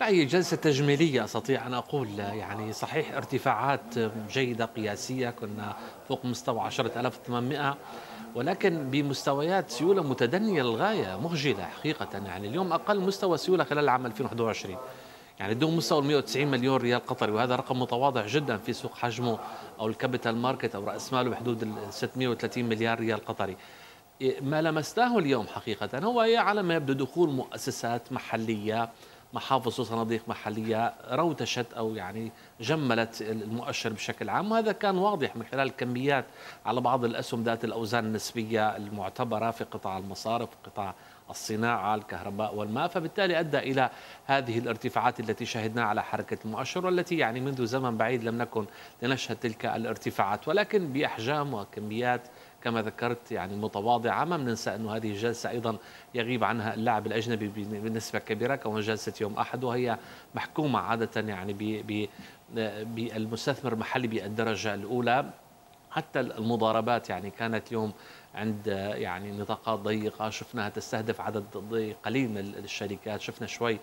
لا 0.00 0.08
هي 0.08 0.24
جلسة 0.24 0.56
تجميلية 0.56 1.24
أستطيع 1.24 1.66
أن 1.66 1.74
أقول 1.74 2.18
يعني 2.18 2.72
صحيح 2.72 3.12
ارتفاعات 3.12 3.98
جيدة 4.30 4.64
قياسية 4.64 5.30
كنا 5.30 5.76
فوق 6.08 6.24
مستوى 6.24 6.70
10800 6.70 7.76
ولكن 8.34 8.90
بمستويات 8.90 9.70
سيولة 9.70 10.02
متدنية 10.02 10.62
للغاية 10.62 11.20
مخجلة 11.20 11.64
حقيقة. 11.64 12.08
يعني 12.26 12.48
اليوم 12.48 12.72
أقل 12.72 13.00
مستوى 13.00 13.38
سيولة 13.38 13.64
خلال 13.64 13.84
العام 13.84 14.06
2021 14.06 14.76
يعني 15.40 15.54
دون 15.54 15.76
مستوى 15.76 16.02
190 16.02 16.46
مليون 16.46 16.76
ريال 16.76 17.06
قطري 17.06 17.32
وهذا 17.32 17.56
رقم 17.56 17.80
متواضع 17.80 18.26
جدا 18.26 18.56
في 18.56 18.72
سوق 18.72 18.94
حجمه 18.94 19.38
أو 19.80 19.86
ال 19.86 19.92
capital 19.92 20.36
market 20.36 20.74
أو 20.74 20.84
رأس 20.84 21.12
ماله 21.12 21.30
بحدود 21.30 21.74
630 21.90 22.64
مليار 22.64 23.00
ريال 23.00 23.24
قطري. 23.24 23.56
ما 24.40 24.62
لمسناه 24.62 25.18
اليوم 25.18 25.46
حقيقة 25.46 25.98
هو 25.98 26.20
على 26.20 26.62
ما 26.62 26.74
يبدو 26.74 26.92
دخول 26.92 27.30
مؤسسات 27.30 28.12
محلية 28.12 28.88
محافظ 29.36 29.80
وصناديق 29.80 30.22
محلية 30.28 30.94
رتوشت 31.10 31.72
أو 31.72 31.94
يعني 31.94 32.32
جملت 32.60 33.22
المؤشر 33.22 33.92
بشكل 33.92 34.28
عام 34.28 34.52
وهذا 34.52 34.72
كان 34.72 34.98
واضح 34.98 35.36
من 35.36 35.42
خلال 35.52 35.66
الكميات 35.66 36.24
على 36.66 36.80
بعض 36.80 37.04
الأسهم 37.04 37.42
ذات 37.42 37.64
الأوزان 37.64 38.04
النسبية 38.04 38.76
المعتبرة 38.76 39.50
في 39.50 39.64
قطاع 39.64 39.98
المصارف 39.98 40.48
قطاع 40.64 40.94
الصناعة 41.30 41.94
الكهرباء 41.94 42.54
والماء 42.54 42.88
فبالتالي 42.88 43.40
أدى 43.40 43.58
إلى 43.58 43.90
هذه 44.26 44.58
الارتفاعات 44.58 45.20
التي 45.20 45.46
شهدناها 45.46 45.84
على 45.84 46.02
حركة 46.02 46.38
المؤشر 46.44 46.86
والتي 46.86 47.16
يعني 47.18 47.40
منذ 47.40 47.66
زمن 47.66 47.96
بعيد 47.96 48.24
لم 48.24 48.38
نكن 48.38 48.64
لنشهد 49.02 49.36
تلك 49.36 49.66
الارتفاعات 49.66 50.48
ولكن 50.48 50.92
بأحجام 50.92 51.54
وكميات 51.54 52.20
كما 52.66 52.82
ذكرت 52.82 53.32
يعني 53.32 53.56
متواضعة 53.56 54.24
ما 54.24 54.36
بننسى 54.36 54.74
أنه 54.74 54.96
هذه 54.96 55.10
الجلسة 55.10 55.50
أيضا 55.50 55.76
يغيب 56.14 56.44
عنها 56.44 56.74
اللاعب 56.74 57.06
الأجنبي 57.06 57.48
بنسبة 57.66 58.18
كبيرة 58.18 58.56
كون 58.56 58.80
جلسة 58.80 59.12
يوم 59.20 59.38
أحد 59.38 59.64
وهي 59.64 59.98
محكومة 60.34 60.78
عادة 60.78 61.20
يعني 61.20 61.82
بالمستثمر 62.84 63.72
المحلي 63.72 64.08
بالدرجة 64.08 64.74
الأولى. 64.74 65.30
حتى 65.90 66.20
المضاربات 66.20 67.10
يعني 67.10 67.30
كانت 67.30 67.72
يوم 67.72 67.92
عند 68.34 68.66
يعني 68.96 69.38
نطاقات 69.38 69.78
ضيقة 69.78 70.30
شفناها 70.30 70.68
تستهدف 70.68 71.20
عدد 71.20 71.44
قليل 72.04 72.30
من 72.30 72.38
الشركات 72.38 73.20
شفنا 73.20 73.46
شوي 73.46 73.78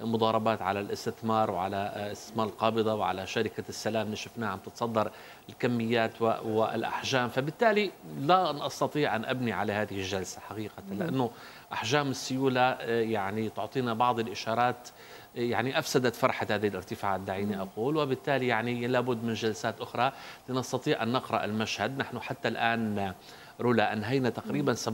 مضاربات 0.00 0.62
على 0.62 0.80
الاستثمار 0.80 1.50
وعلى 1.50 2.08
استثمار 2.12 2.46
القابضة 2.46 2.94
وعلى 2.94 3.26
شركة 3.26 3.64
السلام 3.68 4.06
اللي 4.06 4.16
شفناها 4.16 4.50
عم 4.50 4.58
تتصدر 4.58 5.10
الكميات 5.48 6.22
والأحجام. 6.22 7.28
فبالتالي 7.28 7.90
لا 8.20 8.66
أستطيع 8.66 9.16
أن 9.16 9.24
أبني 9.24 9.52
على 9.52 9.72
هذه 9.72 9.94
الجلسة 9.98 10.40
حقيقة 10.40 10.82
لأنه 10.90 11.30
أحجام 11.72 12.10
السيولة 12.10 12.60
يعني 12.84 13.48
تعطينا 13.48 13.94
بعض 13.94 14.20
الإشارات 14.20 14.88
يعني 15.34 15.78
أفسدت 15.78 16.16
فرحة 16.16 16.46
هذه 16.50 16.68
الارتفاعات 16.68 17.20
دعيني 17.20 17.60
أقول. 17.60 17.96
وبالتالي 17.96 18.46
يعني 18.46 18.86
لابد 18.86 19.24
من 19.24 19.34
جلسات 19.34 19.80
أخرى 19.80 20.12
لنستطيع 20.48 21.02
أن 21.02 21.12
نقرأ 21.12 21.44
المشهد. 21.44 21.98
نحن 21.98 22.20
حتى 22.20 22.48
الآن 22.48 23.12
رولا 23.60 23.92
أنهينا 23.92 24.30
تقريبا 24.30 24.74
27% 24.74 24.90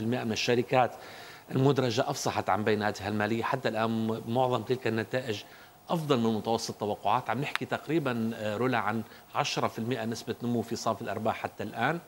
من 0.00 0.32
الشركات 0.32 0.94
المدرجة 1.50 2.10
أفصحت 2.10 2.50
عن 2.50 2.64
بياناتها 2.64 3.08
المالية. 3.08 3.42
حتى 3.42 3.68
الآن 3.68 4.22
معظم 4.28 4.62
تلك 4.62 4.86
النتائج 4.86 5.42
أفضل 5.90 6.18
من 6.18 6.34
متوسط 6.34 6.70
التوقعات. 6.70 7.30
عم 7.30 7.40
نحكي 7.40 7.64
تقريبا 7.64 8.30
آه، 8.34 8.56
رولا 8.56 8.78
عن 8.78 9.02
10% 9.34 10.04
نسبة 10.04 10.34
نمو 10.42 10.62
في 10.62 10.76
صافي 10.76 11.02
الأرباح 11.02 11.36
حتى 11.36 11.62
الآن. 11.62 11.98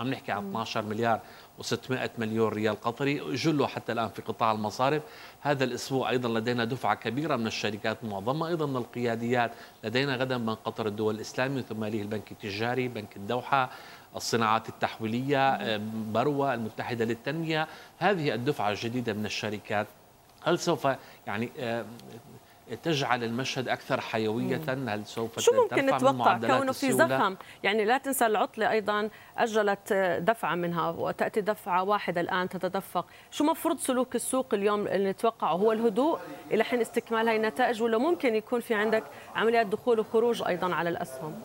عم 0.00 0.10
نحكي 0.10 0.32
عن 0.32 0.48
12 0.48 0.82
مليار 0.82 1.20
و600 1.62 2.08
مليون 2.18 2.48
ريال 2.48 2.80
قطري. 2.80 3.34
جله 3.34 3.66
حتى 3.66 3.92
الآن 3.92 4.08
في 4.08 4.22
قطاع 4.22 4.52
المصارف. 4.52 5.02
هذا 5.40 5.64
الأسبوع 5.64 6.10
أيضا 6.10 6.28
لدينا 6.28 6.64
دفعة 6.64 6.94
كبيرة 6.94 7.36
من 7.36 7.46
الشركات 7.46 8.04
معظمها 8.04 8.48
أيضا 8.48 8.66
من 8.66 8.76
القياديات. 8.76 9.52
لدينا 9.84 10.16
غدا 10.16 10.36
بنك 10.36 10.58
قطر 10.64 10.86
الدول 10.86 11.14
الإسلامي 11.14 11.62
ثم 11.62 11.84
يليه 11.84 12.02
البنك 12.02 12.32
التجاري 12.32 12.88
بنك 12.88 13.16
الدوحة. 13.16 13.70
الصناعات 14.16 14.68
التحويلية 14.68 15.48
آه، 15.48 15.80
بروة 16.12 16.54
المتحدة 16.54 17.04
للتنمية. 17.04 17.68
هذه 17.98 18.34
الدفعة 18.34 18.70
الجديدة 18.70 19.12
من 19.12 19.26
الشركات 19.26 19.86
هل 20.44 20.58
سوف 20.58 20.88
يعني 21.26 21.50
آه، 21.58 21.84
تجعل 22.82 23.24
المشهد 23.24 23.68
أكثر 23.68 24.00
حيوية؟ 24.00 24.60
هل 24.68 25.06
سوف 25.06 25.38
شو 25.38 25.62
ممكن 25.62 25.86
نتوقع؟ 25.86 26.38
كونه 26.38 26.72
في 26.72 26.92
زخم. 26.92 27.36
يعني 27.62 27.84
لا 27.84 27.98
تنسى 27.98 28.26
العطلة 28.26 28.70
أيضا 28.70 29.10
أجلت 29.38 29.92
دفعة 30.20 30.54
منها 30.54 30.90
وتأتي 30.90 31.40
دفعة 31.40 31.82
واحدة 31.82 32.20
الآن 32.20 32.48
تتدفق. 32.48 33.06
شو 33.30 33.44
مفروض 33.44 33.78
سلوك 33.78 34.14
السوق 34.14 34.54
اليوم 34.54 34.86
اللي 34.86 35.10
نتوقعه؟ 35.10 35.52
هو 35.52 35.72
الهدوء 35.72 36.18
إلى 36.50 36.64
حين 36.64 36.80
استكمال 36.80 37.28
هاي 37.28 37.36
النتائج 37.36 37.82
ولا 37.82 37.98
ممكن 37.98 38.34
يكون 38.34 38.60
في 38.60 38.74
عندك 38.74 39.04
عمليات 39.36 39.66
دخول 39.66 40.00
وخروج 40.00 40.42
أيضا 40.42 40.74
على 40.74 40.88
الأسهم؟ 40.88 41.40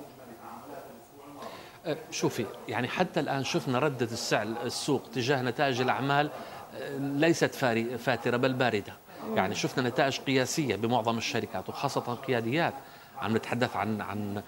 شوفي 2.12 2.46
يعني 2.68 2.88
حتى 2.88 3.20
الآن 3.20 3.44
شفنا 3.44 3.80
ردة 3.80 4.06
السعر 4.06 4.48
السوق 4.64 5.04
تجاه 5.14 5.42
نتائج 5.42 5.82
الأعمال 5.82 6.30
أه، 6.76 6.98
ليست 6.98 7.56
فاترة 7.98 8.38
بل 8.38 8.54
باردة. 8.54 8.94
يعني 9.36 9.56
شفنا 9.56 9.90
نتائج 9.90 10.20
قياسية 10.20 10.76
بمعظم 10.76 11.18
الشركات 11.18 11.70
وخاصة 11.70 12.16
قياديات 12.16 12.74
عم 13.22 13.38
نتحدث 13.38 13.76
عن 13.76 14.02
عن 14.02 14.44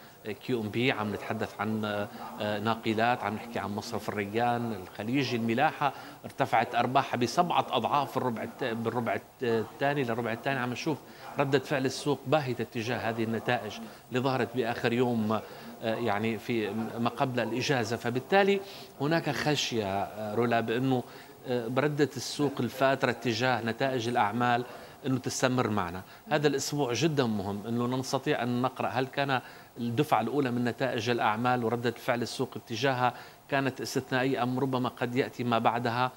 QNB 0.45 0.91
عم 0.91 1.13
نتحدث 1.13 1.61
عن 1.61 1.85
أه، 1.85 2.59
ناقلات 2.59 3.23
عم 3.23 3.33
نحكي 3.33 3.59
عن 3.59 3.69
مصرف 3.69 4.09
الريان 4.09 4.73
الخليجي 4.73 5.35
الملاحة. 5.35 5.93
ارتفعت 6.25 6.75
ارباحها 6.75 7.17
بسبعة 7.17 7.65
أضعاف 7.69 8.17
الربع 8.17 8.45
بالربع 8.61 9.19
الثاني 9.41 10.03
للربع 10.03 10.31
الثاني. 10.31 10.59
عم 10.59 10.71
نشوف 10.71 10.97
ردة 11.39 11.59
فعل 11.59 11.85
السوق 11.85 12.19
باهتة 12.27 12.63
تجاه 12.63 12.97
هذه 12.97 13.23
النتائج. 13.23 13.73
اللي 14.09 14.19
ظهرت 14.19 14.55
بآخر 14.55 14.93
يوم 14.93 15.31
آه، 15.31 15.41
يعني 15.83 16.37
في 16.37 16.69
ما 16.99 17.09
قبل 17.09 17.39
الإجازة. 17.39 17.97
فبالتالي 17.97 18.59
هناك 19.01 19.29
خشية 19.29 20.03
آه، 20.03 20.35
رولا 20.35 20.59
بأنه 20.59 21.03
آه، 21.47 21.67
بردة 21.67 22.09
السوق 22.17 22.53
الفاترة 22.59 23.11
اتجاه 23.11 23.61
نتائج 23.61 24.07
الأعمال 24.07 24.65
أنه 25.05 25.17
تستمر 25.17 25.69
معنا. 25.69 26.01
هذا 26.29 26.47
الأسبوع 26.47 26.93
جدا 26.93 27.25
مهم 27.25 27.67
أنه 27.67 27.87
نستطيع 27.87 28.43
أن 28.43 28.61
نقرأ 28.61 28.87
هل 28.87 29.07
كان 29.07 29.41
الدفعة 29.77 30.21
الأولى 30.21 30.51
من 30.51 30.63
نتائج 30.63 31.09
الأعمال 31.09 31.63
وردة 31.63 31.91
فعل 31.91 32.21
السوق 32.21 32.49
اتجاهها 32.55 33.13
كانت 33.49 33.81
استثنائية 33.81 34.43
أم 34.43 34.59
ربما 34.59 34.89
قد 34.89 35.15
يأتي 35.15 35.43
ما 35.43 35.59
بعدها. 35.59 36.11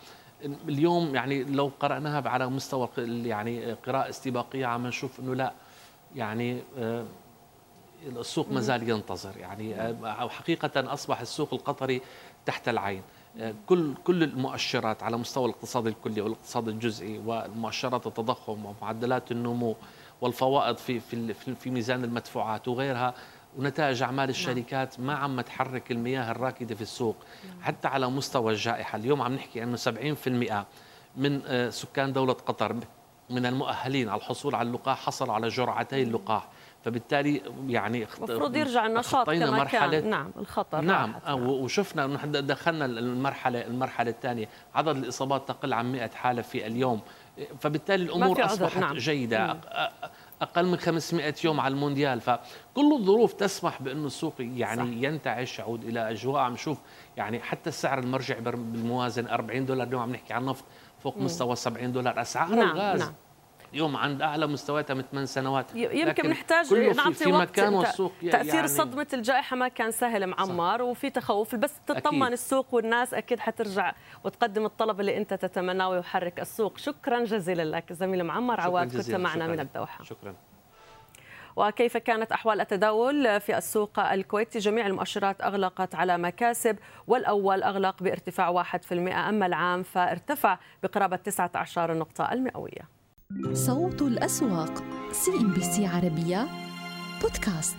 اليوم 0.69 1.15
يعني 1.15 1.45
لو 1.45 1.71
قرأناها 1.81 2.29
على 2.29 2.51
مستوى 2.51 2.89
يعني 2.99 3.73
قراءة 3.73 4.09
استباقية 4.09 4.67
عم 4.67 4.87
نشوف 4.87 5.21
أنه 5.21 5.35
لا. 5.35 5.53
يعني 6.17 6.63
السوق 8.07 8.53
ما 8.53 8.61
زال 8.61 8.91
ينتظر. 8.91 9.37
يعني 9.37 9.75
آه، 9.75 10.29
حقيقة 10.29 10.93
أصبح 10.93 11.21
السوق 11.21 11.55
القطري 11.55 12.03
تحت 12.47 12.69
العين. 12.69 13.03
آه، 13.39 13.55
كل 13.67 13.95
كل 14.05 14.23
المؤشرات 14.23 15.03
على 15.03 15.17
مستوى 15.17 15.45
الاقتصاد 15.47 15.87
الكلي 15.87 16.21
والاقتصاد 16.21 16.69
الجزئي 16.69 17.21
ومؤشرات 17.27 18.07
التضخم 18.07 18.67
ومعدلات 18.67 19.33
النمو 19.33 19.77
والفوائض 20.21 20.77
في 20.77 21.01
في 21.01 21.35
في 21.55 21.71
ميزان 21.71 22.05
المدفوعات 22.05 22.69
وغيرها 22.69 23.15
ونتائج 23.59 24.03
أعمال 24.03 24.29
الشركات 24.29 25.01
ما 25.01 25.15
عم 25.15 25.41
تحرك 25.41 25.91
المياه 25.91 26.31
الراكدة 26.31 26.75
في 26.75 26.83
السوق. 26.83 27.17
حتى 27.63 27.89
على 27.89 28.11
مستوى 28.11 28.53
الجائحة 28.53 28.99
اليوم 28.99 29.23
عم 29.23 29.33
نحكي 29.35 29.63
إنه 29.63 29.77
70% 29.77 30.67
من 31.17 31.41
آه، 31.47 31.71
سكان 31.71 32.13
دولة 32.13 32.33
قطر 32.33 32.77
من 33.31 33.47
المؤهلين 33.47 34.09
على 34.09 34.19
الحصول 34.21 34.55
على 34.55 34.69
اللقاح 34.69 35.07
حصلوا 35.07 35.35
على 35.35 35.49
جرعتي 35.49 36.03
اللقاح. 36.03 36.49
فبالتالي 36.87 37.43
يعني 37.69 38.07
المفروض 38.19 38.57
يرجع 38.57 38.87
النشاط 38.87 39.31
كما 39.31 39.51
مرحلة 39.51 40.01
كان 40.01 40.11
نعم 40.11 40.31
الخطر 40.37 40.81
نعم 40.81 41.15
نعم. 41.27 41.49
وشفنا 41.49 42.05
إنه 42.05 42.25
دخلنا 42.25 42.85
المرحله 42.85 43.67
المرحلة 43.67 44.11
الثانية 44.11 44.49
عدد 44.75 44.97
الإصابات 44.97 45.49
تقل 45.49 45.73
عن 45.73 45.93
100 45.93 46.09
حالة 46.09 46.43
في 46.43 46.67
اليوم 46.67 47.01
فبالتالي 47.61 48.05
الأمور 48.05 48.45
أصبحت 48.45 48.79
نعم. 48.79 48.97
جيدة 48.97 49.47
مم. 49.47 49.61
أقل 50.43 50.67
من 50.67 50.77
500 50.77 51.35
يوم 51.45 51.61
على 51.61 51.75
المونديال 51.75 52.21
فكل 52.21 52.93
الظروف 52.93 53.33
تسمح 53.33 53.83
بانه 53.83 54.07
السوق 54.07 54.35
يعني 54.39 54.81
صح. 54.81 55.09
ينتعش 55.09 55.59
يعود 55.59 55.85
إلى 55.85 56.11
أجواء 56.11 56.43
عم 56.43 56.53
نشوف 56.53 56.79
يعني 57.17 57.41
حتى 57.41 57.69
السعر 57.69 57.99
المرجع 57.99 58.39
بالموازنة 58.39 59.31
40 59.31 59.67
دولار 59.67 59.87
اليوم 59.87 60.03
عم 60.03 60.11
نحكي 60.13 60.35
عن 60.35 60.45
نفط 60.45 60.65
فوق 60.99 61.19
مستوى 61.19 61.57
70 61.57 61.93
دولار 61.93 62.21
أسعار 62.21 62.49
نعم. 62.49 62.71
الغاز 62.71 63.01
نعم. 63.01 63.13
اليوم 63.73 63.97
عند 63.97 64.23
أعلى 64.23 64.47
مستوياتها 64.47 64.95
من 64.95 65.03
ثمان 65.03 65.27
سنوات. 65.27 65.75
يمكن 65.75 66.31
نحتاج 66.31 66.75
نعطي 66.75 67.15
في 67.15 67.33
وقت 67.33 67.49
مكان 67.49 67.75
والسوق 67.75 68.13
تأثير 68.23 68.55
يعني 68.55 68.69
صدمة 68.69 69.07
الجائحة 69.13 69.57
ما 69.57 69.69
كان 69.69 69.91
سهل 69.91 70.27
معمر 70.27 70.79
صح. 70.79 70.85
وفي 70.85 71.11
تخوف. 71.11 71.55
بس 71.55 71.81
تطمن 71.87 72.23
أكيد. 72.23 72.33
السوق 72.33 72.75
والناس 72.75 73.15
أكيد 73.15 73.41
حترجع 73.41 73.93
وتقدم 74.25 74.65
الطلب 74.67 75.01
اللي 75.01 75.17
أنت 75.17 75.35
تتمناه 75.35 75.89
ويحرك 75.89 76.41
السوق. 76.41 76.79
شكرا 76.79 77.25
جزيلا 77.25 77.77
لك 77.77 77.93
زميل 77.93 78.25
معمر 78.25 78.61
عواد 78.61 78.97
كنت 78.97 79.11
معنا 79.11 79.45
شكرا. 79.45 79.47
من 79.47 79.61
الدوحة. 79.61 80.05
شكرا. 80.05 80.35
وكيف 81.57 81.97
كانت 81.97 82.33
أحوال 82.33 82.61
التداول 82.61 83.41
في 83.41 83.57
السوق 83.57 84.01
الكويتي 84.01 84.59
جميع 84.59 84.87
المؤشرات 84.87 85.43
أغلقت 85.43 85.95
على 85.95 86.19
مكاسب 86.19 86.79
والأول 87.07 87.63
أغلق 87.63 88.03
بارتفاع 88.03 88.63
1% 88.63 89.29
أما 89.29 89.47
العام 89.47 89.83
فارتفع 89.83 90.59
بقرابة 90.83 91.17
19 91.17 91.95
نقطة 91.95 92.33
المئوية. 92.33 92.96
صوت 93.53 94.03
الأسواق 94.03 94.85
CNBC 95.13 95.87
عربية 95.87 96.47
بودكاست. 97.23 97.77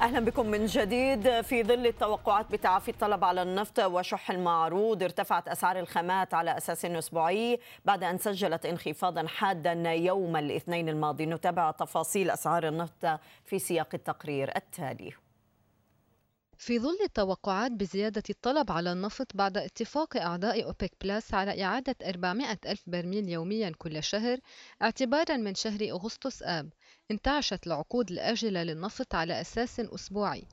أهلا 0.00 0.20
بكم 0.20 0.46
من 0.46 0.66
جديد. 0.66 1.40
في 1.40 1.62
ظل 1.62 1.86
التوقعات 1.86 2.52
بتعافي 2.52 2.90
الطلب 2.90 3.24
على 3.24 3.42
النفط 3.42 3.78
وشح 3.78 4.30
المعروض 4.30 5.02
ارتفعت 5.02 5.48
أسعار 5.48 5.78
الخامات 5.78 6.34
على 6.34 6.56
أساس 6.56 6.84
أسبوعي 6.84 7.60
بعد 7.84 8.04
أن 8.04 8.18
سجلت 8.18 8.66
انخفاضا 8.66 9.26
حادا 9.26 9.92
يوم 9.92 10.36
الاثنين 10.36 10.88
الماضي. 10.88 11.26
نتابع 11.26 11.70
تفاصيل 11.70 12.30
أسعار 12.30 12.68
النفط 12.68 13.20
في 13.44 13.58
سياق 13.58 13.88
التقرير 13.94 14.56
التالي. 14.56 15.12
في 16.58 16.78
ظل 16.78 16.98
التوقعات 17.04 17.72
بزيادة 17.72 18.22
الطلب 18.30 18.72
على 18.72 18.92
النفط 18.92 19.36
بعد 19.36 19.56
اتفاق 19.58 20.16
أعضاء 20.16 20.64
أوبك 20.64 20.92
بلس 21.04 21.34
على 21.34 21.64
إعادة 21.64 21.96
400 22.08 22.58
ألف 22.66 22.82
برميل 22.86 23.28
يوميا 23.28 23.72
كل 23.78 24.02
شهر 24.02 24.38
اعتبارا 24.82 25.36
من 25.36 25.54
شهر 25.54 25.90
أغسطس 25.90 26.42
آب 26.42 26.70
انتعشت 27.10 27.66
العقود 27.66 28.10
الآجلة 28.10 28.62
للنفط 28.62 29.14
على 29.14 29.40
أساس 29.40 29.80
أسبوعي. 29.80 30.44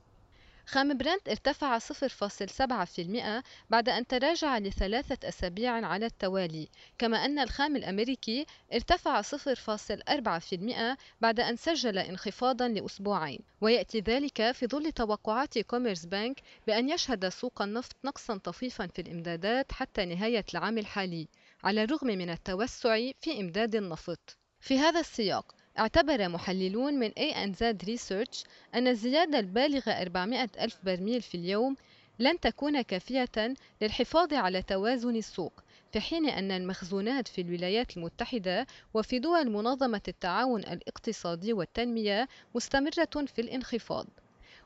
خام 0.66 0.96
برنت 0.96 1.28
ارتفع 1.28 1.78
0.7% 1.78 3.42
بعد 3.70 3.88
أن 3.88 4.06
تراجع 4.06 4.58
لثلاثة 4.58 5.28
أسابيع 5.28 5.86
على 5.86 6.06
التوالي 6.06 6.68
كما 6.98 7.24
أن 7.24 7.38
الخام 7.38 7.76
الأمريكي 7.76 8.46
ارتفع 8.72 9.22
0.4% 9.22 10.96
بعد 11.20 11.40
أن 11.40 11.56
سجل 11.56 11.98
انخفاضا 11.98 12.68
لأسبوعين. 12.68 13.40
ويأتي 13.60 14.00
ذلك 14.00 14.52
في 14.52 14.66
ظل 14.66 14.92
توقعات 14.92 15.58
كوميرس 15.58 16.06
بانك 16.06 16.40
بأن 16.66 16.90
يشهد 16.90 17.28
سوق 17.28 17.62
النفط 17.62 17.96
نقصا 18.04 18.36
طفيفا 18.36 18.86
في 18.86 19.02
الإمدادات 19.02 19.72
حتى 19.72 20.04
نهاية 20.04 20.44
العام 20.54 20.78
الحالي 20.78 21.28
على 21.64 21.84
الرغم 21.84 22.06
من 22.06 22.30
التوسع 22.30 23.10
في 23.20 23.40
إمداد 23.40 23.74
النفط. 23.74 24.36
في 24.60 24.78
هذا 24.78 25.00
السياق 25.00 25.54
اعتبر 25.78 26.28
محللون 26.28 26.94
من 26.94 27.10
A&Z 27.10 27.86
Research 27.86 28.44
أن 28.74 28.88
الزيادة 28.88 29.38
البالغة 29.38 29.90
400 29.90 30.48
ألف 30.60 30.78
برميل 30.84 31.22
في 31.22 31.34
اليوم 31.34 31.76
لن 32.18 32.40
تكون 32.40 32.82
كافية 32.82 33.54
للحفاظ 33.82 34.34
على 34.34 34.62
توازن 34.62 35.16
السوق 35.16 35.52
في 35.92 36.00
حين 36.00 36.28
أن 36.28 36.50
المخزونات 36.50 37.28
في 37.28 37.40
الولايات 37.40 37.96
المتحدة 37.96 38.66
وفي 38.94 39.18
دول 39.18 39.50
منظمة 39.50 40.00
التعاون 40.08 40.60
الاقتصادي 40.60 41.52
والتنمية 41.52 42.28
مستمرة 42.54 43.26
في 43.26 43.40
الانخفاض. 43.40 44.06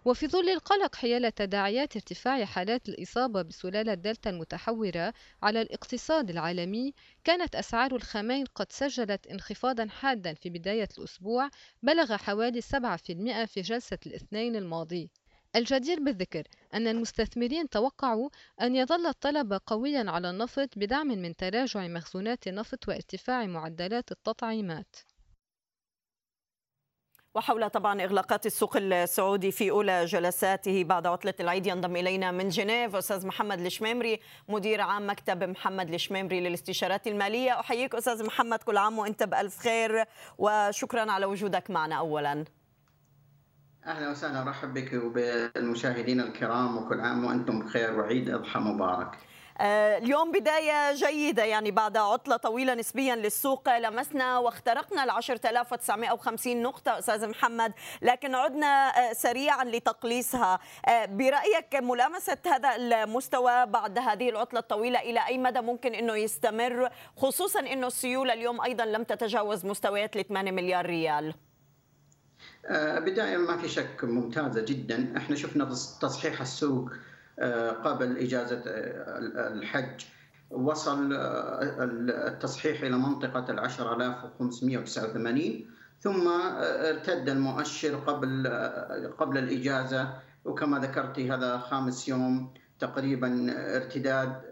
وفي 0.06 0.26
ظل 0.28 0.48
القلق 0.48 0.94
حيال 0.94 1.34
تداعيات 1.34 1.96
ارتفاع 1.96 2.44
حالات 2.44 2.88
الإصابة 2.88 3.42
بسلالة 3.42 3.94
دلتا 3.94 4.30
المتحورة 4.30 5.14
على 5.42 5.62
الاقتصاد 5.62 6.30
العالمي 6.30 6.94
كانت 7.24 7.54
أسعار 7.54 7.96
الخامين 7.96 8.44
قد 8.44 8.72
سجلت 8.72 9.26
انخفاضا 9.26 9.86
حادا 9.88 10.34
في 10.34 10.50
بداية 10.50 10.88
الأسبوع 10.98 11.50
بلغ 11.82 12.16
حوالي 12.16 12.60
7% 12.60 12.66
في 13.46 13.60
جلسة 13.60 13.98
الاثنين 14.06 14.56
الماضي. 14.56 15.10
الجدير 15.56 16.00
بالذكر 16.00 16.42
أن 16.74 16.86
المستثمرين 16.86 17.68
توقعوا 17.68 18.28
أن 18.62 18.76
يظل 18.76 19.06
الطلب 19.06 19.60
قويا 19.66 20.10
على 20.10 20.30
النفط 20.30 20.68
بدعم 20.76 21.06
من 21.06 21.36
تراجع 21.36 21.86
مخزونات 21.86 22.48
النفط 22.48 22.88
وارتفاع 22.88 23.46
معدلات 23.46 24.12
التطعيمات. 24.12 24.96
وحول 27.36 27.70
طبعا 27.70 28.02
إغلاقات 28.02 28.46
السوق 28.46 28.76
السعودي 28.76 29.52
في 29.52 29.70
أولى 29.70 30.04
جلساته 30.04 30.84
بعد 30.84 31.06
عطلة 31.06 31.34
العيد 31.40 31.66
ينضم 31.66 31.96
إلينا 31.96 32.30
من 32.30 32.48
جنيف 32.48 32.96
أستاذ 32.96 33.26
محمد 33.26 33.60
الشميمري 33.60 34.20
مدير 34.48 34.80
عام 34.80 35.10
مكتب 35.10 35.44
محمد 35.44 35.94
الشميمري 35.94 36.40
للاستشارات 36.40 37.06
المالية. 37.06 37.60
أحييك 37.60 37.94
أستاذ 37.94 38.26
محمد 38.26 38.62
كل 38.62 38.76
عام 38.76 38.98
وأنت 38.98 39.22
بألف 39.22 39.58
خير 39.58 40.04
وشكرا 40.38 41.12
على 41.12 41.26
وجودك 41.26 41.70
معنا 41.70 41.94
اولا. 41.94 42.44
أهلا 43.86 44.10
وسهلا 44.10 44.42
أرحب 44.42 44.74
بك 44.74 44.92
وبالمشاهدين 44.92 46.20
الكرام 46.20 46.76
وكل 46.76 47.00
عام 47.00 47.24
وأنتم 47.24 47.58
بخير 47.60 48.00
وعيد 48.00 48.30
أضحى 48.30 48.60
مبارك. 48.60 49.18
اليوم 49.60 50.32
بداية 50.32 50.94
جيدة 50.94 51.44
يعني 51.44 51.70
بعد 51.70 51.96
عطلة 51.96 52.36
طويلة 52.36 52.74
نسبيا 52.74 53.16
للسوق 53.16 53.78
لمسنا 53.78 54.38
واخترقنا 54.38 55.04
ال 55.04 55.10
10950 55.10 56.62
نقطة 56.62 56.98
أستاذ 56.98 57.28
محمد 57.28 57.72
لكن 58.02 58.34
عدنا 58.34 58.66
آه، 58.66 59.12
سريعا 59.12 59.64
لتقليصها. 59.64 60.58
آه، 60.88 61.06
برأيك 61.06 61.74
ملامسة 61.74 62.36
هذا 62.46 62.76
المستوى 62.76 63.66
بعد 63.66 63.98
هذه 63.98 64.28
العطلة 64.28 64.60
الطويلة 64.60 64.98
إلى 64.98 65.26
أي 65.26 65.38
مدى 65.38 65.60
ممكن 65.60 65.94
أنه 65.94 66.16
يستمر؟ 66.16 66.88
خصوصا 67.16 67.60
أنه 67.60 67.86
السيولة 67.86 68.32
اليوم 68.32 68.60
أيضا 68.60 68.84
لم 68.84 69.02
تتجاوز 69.02 69.66
مستويات 69.66 70.16
ال 70.16 70.28
8 70.28 70.52
مليار 70.52 70.86
ريال. 70.86 71.34
بداية 72.70 73.36
ما 73.36 73.56
في 73.56 73.68
شك 73.68 74.04
ممتازة 74.04 74.64
جدا. 74.64 75.16
إحنا 75.16 75.36
شفنا 75.36 75.64
تصحيح 76.00 76.40
السوق 76.40 76.90
آه، 76.90 77.15
قبل 77.84 78.18
إجازة 78.18 78.62
آه، 78.66 79.48
الحج 79.52 80.04
وصل 80.50 81.12
آه، 81.12 81.58
التصحيح 82.28 82.82
إلى 82.82 82.96
منطقة 82.96 83.50
ال 83.50 83.60
10589 83.60 85.70
ثم 86.00 86.28
ارتد 86.28 87.28
المؤشر 87.28 87.96
قبل 87.96 88.46
قبل 89.18 89.38
الإجازة. 89.38 90.08
وكما 90.44 90.78
ذكرتي 90.78 91.32
هذا 91.32 91.58
خامس 91.58 92.08
يوم 92.08 92.54
تقريبا 92.78 93.46
ارتداد. 93.76 94.42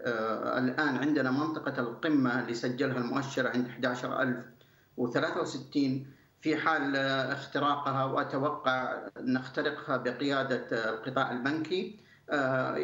الآن 0.57 0.95
عندنا 0.95 1.31
منطقة 1.31 1.79
القمة 1.79 2.39
اللي 2.39 2.53
سجلها 2.53 2.97
المؤشر 2.97 3.47
عند 3.47 3.67
11063 3.67 6.07
في 6.41 6.57
حال 6.57 6.95
اختراقها 6.95 8.05
وأتوقع 8.05 9.07
نخترقها 9.19 9.97
بقيادة 9.97 10.89
القطاع 10.89 11.31
البنكي. 11.31 12.04
آه، 12.29 12.75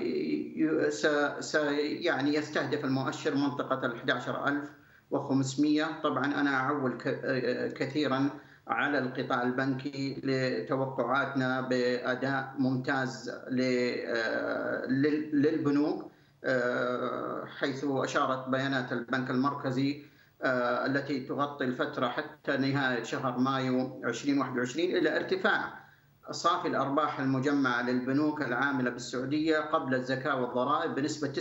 يعني 1.78 2.36
يستهدف 2.36 2.86
المؤشر 2.86 3.36
منطقة 3.36 3.86
ال 3.86 3.96
11500 3.96 6.02
طبعا 6.04 6.26
أنا 6.26 6.56
أعول 6.56 6.98
كثيرا 7.76 8.30
على 8.68 9.00
القطاع 9.00 9.44
البنكي 9.44 10.22
لتوقعاتنا 10.24 11.62
بأداء 11.62 12.54
ممتاز 12.58 13.30
آه، 13.30 14.86
للبنوك 15.34 16.12
آه، 16.44 17.46
حيث 17.46 17.86
أشارت 17.90 18.50
بيانات 18.50 18.92
البنك 18.92 19.30
المركزي 19.30 20.04
التي 20.44 21.20
تغطي 21.20 21.66
الفترة 21.66 22.08
حتى 22.08 22.58
نهاية 22.58 23.04
شهر 23.04 23.38
مايو 23.38 24.02
2021 24.06 24.86
إلى 24.86 25.18
ارتفاع 25.18 25.82
صافي 26.32 26.68
الأرباح 26.68 27.20
المجمعة 27.20 27.82
للبنوك 27.82 28.42
العاملة 28.42 28.90
بالسعودية 28.90 29.60
قبل 29.60 29.96
الزكاة 29.96 30.42
والضرائب 30.42 30.96
بنسبة 30.96 31.34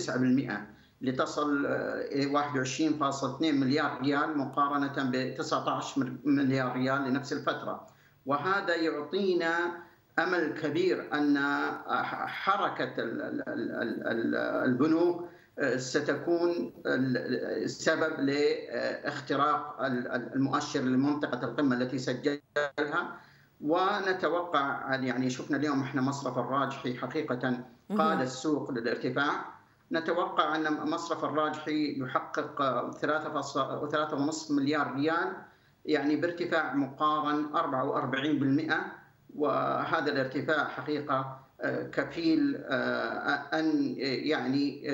9% 0.51 1.03
لتصل 1.03 1.66
إلى 1.66 2.31
21.2 2.31 3.43
مليار 3.43 4.01
ريال 4.01 4.38
مقارنة 4.38 5.11
ب 5.11 5.35
19 5.35 6.12
مليار 6.25 6.73
ريال 6.73 7.05
لنفس 7.05 7.33
الفترة. 7.33 7.87
وهذا 8.27 8.75
يعطينا 8.75 9.83
أمل 10.19 10.55
كبير 10.62 11.09
أن 11.14 11.38
حركة 12.27 12.95
البنوك 14.64 15.29
ستكون 15.77 16.73
سبب 17.66 18.21
لاختراق 18.21 19.77
المؤشر 20.35 20.81
لمنطقة 20.81 21.45
القمة 21.45 21.77
التي 21.77 21.99
سجلها. 21.99 23.21
ونتوقع 23.61 24.94
يعني 24.94 25.31
شفنا 25.31 25.57
اليوم 25.57 25.83
إحنا 25.83 26.03
مصرف 26.03 26.38
الراجحي 26.38 26.99
حقيقة 26.99 27.64
قاد 27.99 28.20
السوق 28.20 28.70
للارتفاع. 28.70 29.61
نتوقع 29.92 30.57
أن 30.57 30.90
مصرف 30.90 31.25
الراجحي 31.25 32.01
يحقق 32.01 32.90
3.5 32.90 34.53
مليار 34.53 34.94
ريال 34.94 35.33
يعني 35.85 36.16
بارتفاع 36.16 36.75
مقارن 36.75 37.46
44% 38.70 38.75
وهذا 39.37 40.12
الارتفاع 40.12 40.68
حقيقة 40.68 41.40
آه، 41.61 41.83
كفيل 41.83 42.57
آه، 42.66 43.59
أن 43.59 43.94
يعني 43.99 44.85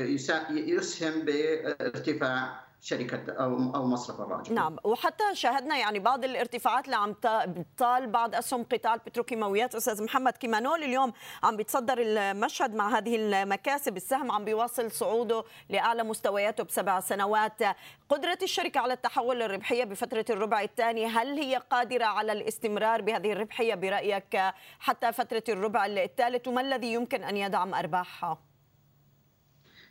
يسهم 0.50 1.24
بارتفاع 1.24 2.65
شركة 2.80 3.32
أو 3.32 3.74
أو 3.74 3.86
مصرف 3.86 4.20
الراجل. 4.20 4.54
نعم 4.54 4.76
وحتى 4.84 5.24
شاهدنا 5.34 5.76
يعني 5.76 5.98
بعض 5.98 6.24
الارتفاعات 6.24 6.84
اللي 6.84 6.96
عم 6.96 7.12
تطال 7.12 8.06
بعض 8.06 8.34
أسهم 8.34 8.64
قطاع 8.64 8.94
البتروكيماويات 8.94 9.74
أستاذ 9.74 10.04
محمد 10.04 10.32
كيمانول 10.32 10.82
اليوم 10.82 11.12
عم 11.42 11.56
بيتصدر 11.56 11.98
المشهد 11.98 12.74
مع 12.74 12.98
هذه 12.98 13.16
المكاسب. 13.16 13.96
السهم 13.96 14.32
عم 14.32 14.44
بيواصل 14.44 14.90
صعوده 14.90 15.44
لأعلى 15.68 16.02
مستوياته 16.02 16.64
بسبع 16.64 17.00
سنوات. 17.00 17.62
قدرة 18.08 18.38
الشركة 18.42 18.80
على 18.80 18.92
التحول 18.92 19.40
للربحية 19.40 19.84
بفترة 19.84 20.24
الربع 20.30 20.62
الثاني 20.62 21.06
هل 21.06 21.38
هي 21.38 21.56
قادرة 21.70 22.04
على 22.04 22.32
الاستمرار 22.32 23.02
بهذه 23.02 23.32
الربحية 23.32 23.74
برأيك 23.74 24.40
حتى 24.80 25.12
فترة 25.12 25.44
الربع 25.48 25.86
الثالث؟ 25.86 26.48
وما 26.48 26.60
الذي 26.60 26.92
يمكن 26.92 27.24
أن 27.24 27.36
يدعم 27.36 27.74
أرباحها؟ 27.74 28.38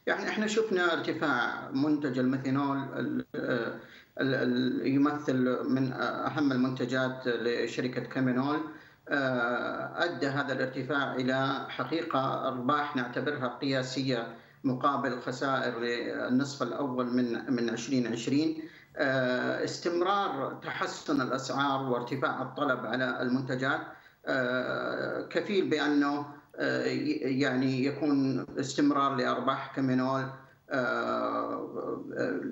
يعني 0.08 0.30
إحنا 0.30 0.48
شفنا 0.48 0.94
ارتفاع 0.94 1.70
منتج 1.72 2.20
الميثانول 2.20 3.26
يمثل 4.84 5.70
من 5.70 5.94
أهم 5.94 6.52
المنتجات 6.52 7.28
لشركة 7.28 8.02
كامينول. 8.02 8.60
آه، 9.10 10.04
أدى 10.04 10.28
هذا 10.28 10.54
الارتفاع 10.54 11.16
إلى 11.16 11.66
حقيقة 11.70 12.48
أرباح 12.48 12.96
نعتبرها 12.96 13.48
قياسية 13.48 14.36
مقابل 14.64 15.22
خسائر 15.22 15.74
النصف 16.28 16.64
الأول 16.64 17.06
من 17.06 17.54
من 17.54 17.70
2020 17.70 18.56
آه، 18.98 19.64
استمرار 19.64 20.60
تحسن 20.64 21.22
الأسعار 21.22 21.90
وارتفاع 21.90 22.42
الطلب 22.42 22.86
على 22.86 23.22
المنتجات. 23.22 23.82
آه، 24.28 25.22
كفيل 25.28 25.70
بأنه 25.70 26.20
آه، 26.20 26.35
يعني 27.22 27.86
يكون 27.86 28.46
استمرار 28.60 29.16
لأرباح 29.16 29.76
كامينول 29.76 30.26
آه، 30.70 32.04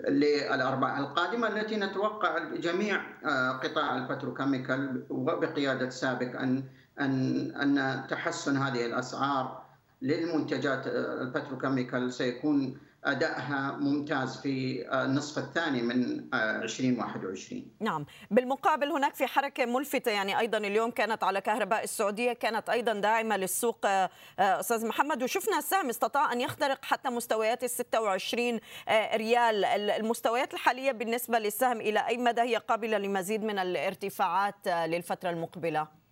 للأرباح 0.08 0.98
القادمة 0.98 1.48
التي 1.48 1.78
نتوقع 1.78 2.40
جميع 2.54 3.02
آه، 3.26 3.52
قطاع 3.52 3.98
البتروكيميكال 3.98 5.04
وبقيادة 5.10 5.90
سابق 5.90 6.40
أن 6.40 6.64
أن 7.00 7.52
أن 7.52 8.04
تحسن 8.08 8.58
هذه 8.58 8.86
الأسعار 8.86 9.64
للمنتجات 10.02 10.88
البتروكيميكال. 10.88 12.14
سيكون 12.14 12.78
أدائها 13.06 13.78
ممتاز 13.80 14.38
في 14.38 14.86
النصف 15.04 15.38
الثاني 15.38 15.82
من 15.82 16.24
2021 16.34 17.66
نعم. 17.80 18.06
بالمقابل 18.32 18.92
هناك 18.92 19.16
في 19.16 19.26
حركة 19.26 19.66
ملفتة 19.66 20.12
يعني 20.12 20.40
أيضا 20.40 20.58
اليوم 20.58 20.92
كانت 20.92 21.24
على 21.24 21.42
كهرباء 21.42 21.84
السعودية 21.84 22.34
كانت 22.34 22.70
أيضا 22.70 22.94
داعمة 22.94 23.38
للسوق 23.38 23.86
آه، 23.86 24.10
أستاذ 24.40 24.88
محمد. 24.88 25.24
وشفنا 25.24 25.58
السهم 25.58 25.90
استطاع 25.90 26.34
أن 26.34 26.42
يخترق 26.42 26.86
حتى 26.86 27.10
مستويات 27.10 27.64
ال 27.64 27.70
26 27.70 28.60
آه، 28.88 29.18
ريال. 29.18 29.66
المستويات 29.66 30.54
الحالية 30.54 30.92
بالنسبة 30.92 31.40
للسهم 31.40 31.82
إلى 31.82 32.08
أي 32.08 32.18
مدى 32.18 32.42
هي 32.42 32.56
قابلة 32.56 32.98
لمزيد 32.98 33.44
من 33.44 33.60
الارتفاعات 33.60 34.68
آه، 34.68 34.88
للفترة 34.88 35.30
المقبلة؟ 35.30 36.03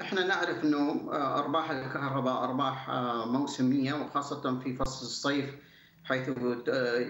إحنا 0.00 0.26
نعرف 0.26 0.64
إنه 0.64 1.08
أرباح 1.12 1.70
الكهرباء 1.70 2.44
أرباح 2.44 2.90
موسمية 3.26 3.94
وخاصة 3.94 4.58
في 4.60 4.76
فصل 4.76 5.06
الصيف 5.06 5.54
حيث 6.04 6.28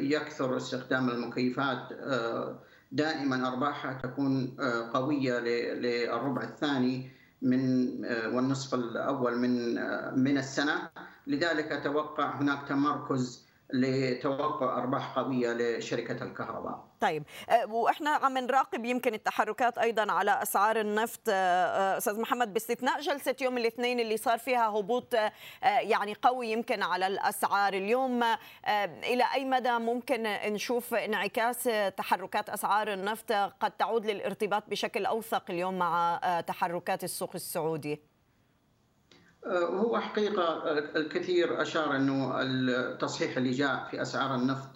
يكثر 0.01 0.57
استخدام 0.57 1.09
المكيفات 1.11 1.79
دائما 2.93 3.49
أرباحها 3.49 3.93
تكون 4.03 4.57
قوية 4.95 5.39
للربع 5.75 6.43
الثاني 6.43 7.11
من 7.43 7.89
والنصف 8.05 8.75
الأول 8.75 9.39
من 9.39 9.75
من 10.25 10.39
السنة. 10.39 10.89
لذلك 11.27 11.73
أتوقع 11.73 12.41
هناك 12.41 12.69
تمركز 12.69 13.46
لتوقع 13.73 14.79
أرباح 14.79 15.19
قوية 15.19 15.53
لشركة 15.53 16.25
الكهرباء. 16.25 16.85
طيب 17.01 17.23
أه، 17.49 17.73
وإحنا 17.73 18.11
عم 18.11 18.39
نراقب 18.39 18.85
يمكن 18.85 19.15
التحركات 19.15 19.79
أيضا 19.79 20.13
على 20.13 20.43
أسعار 20.43 20.81
النفط 20.81 21.21
أه، 21.29 21.33
أه، 21.33 21.99
أستاذ 21.99 22.21
محمد 22.21 22.53
باستثناء 22.53 23.01
جلسة 23.01 23.37
يوم 23.41 23.59
الاثنين 23.59 24.01
اللي 24.01 24.17
صار 24.17 24.39
فيها 24.39 24.69
هبوط 24.69 25.15
يعني 25.63 26.15
قوي 26.23 26.49
يمكن 26.53 26.83
على 26.83 27.07
الأسعار 27.07 27.73
اليوم 27.73 28.23
إلى 29.05 29.25
أي 29.35 29.45
مدى 29.45 29.73
ممكن 29.79 30.23
نشوف 30.23 30.95
انعكاس 30.95 31.71
تحركات 31.97 32.49
أسعار 32.49 32.93
النفط 32.93 33.33
قد 33.33 33.71
تعود 33.71 34.07
للارتباط 34.07 34.69
بشكل 34.69 35.07
أوثق 35.07 35.51
اليوم 35.51 35.79
مع 35.79 36.21
تحركات 36.47 37.05
السوق 37.05 37.31
السعودي؟ 37.35 38.16
هو 39.53 40.01
حقيقة 40.01 40.73
الكثير 40.97 41.63
أشار 41.63 41.97
أنه 41.97 42.41
التصحيح 42.43 43.37
اللي 43.37 43.51
جاء 43.51 43.89
في 43.91 44.03
أسعار 44.03 44.35
النفط 44.35 44.69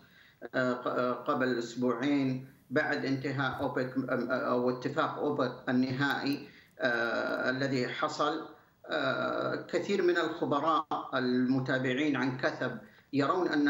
آه، 0.54 1.12
قبل 1.12 1.59
أسبوعين 1.59 2.46
بعد 2.70 3.04
انتهاء 3.04 3.62
أوبك 3.62 3.94
أو 4.30 4.70
اتفاق 4.70 5.18
أوبك 5.18 5.52
النهائي 5.68 6.48
آه، 6.78 7.50
الذي 7.50 7.88
حصل. 7.88 8.46
آه، 8.87 9.66
كثير 9.72 10.02
من 10.02 10.16
الخبراء 10.16 10.87
المتابعين 11.14 12.16
عن 12.16 12.37
كثب 12.37 12.78
يرون 13.12 13.48
أن 13.48 13.68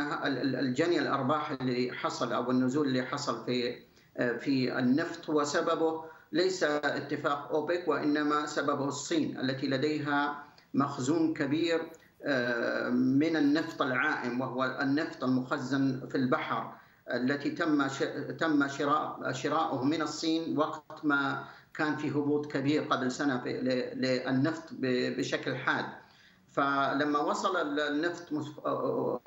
الجني 0.59 0.99
الأرباح 0.99 1.51
اللي 1.51 1.93
حصل 1.93 2.33
أو 2.33 2.51
النزول 2.51 2.87
اللي 2.87 3.03
حصل 3.03 3.45
في 3.45 3.77
في 4.39 4.79
النفط 4.79 5.31
هو 5.31 5.45
سببه 5.45 6.05
ليس 6.33 6.63
اتفاق 6.65 7.51
أوبك 7.51 7.89
وإنما 7.89 8.47
سببه 8.47 8.89
الصين 8.89 9.41
التي 9.41 9.67
لديها 9.67 10.45
مخزون 10.75 11.35
كبير 11.35 11.81
آه، 12.25 12.89
من 12.91 13.37
النفط 13.37 13.83
العائم 13.83 14.41
وهو 14.41 14.79
النفط 14.81 15.25
المخزن 15.25 16.07
في 16.09 16.15
البحر 16.15 16.73
التي 17.15 17.51
تم 17.51 17.87
تم 18.39 18.69
شراء 18.69 19.33
شراؤه 19.33 19.85
من 19.85 20.03
الصين 20.03 20.59
وقت 20.59 21.05
ما 21.05 21.45
كان 21.75 21.97
في 21.97 22.11
هبوط 22.11 22.53
كبير 22.53 22.83
قبل 22.83 23.13
سنة 23.13 23.45
للنفط 23.45 24.65
بشكل 25.19 25.57
حاد. 25.57 25.85
فلما 26.51 27.19
وصل 27.19 27.79
النفط 27.79 28.33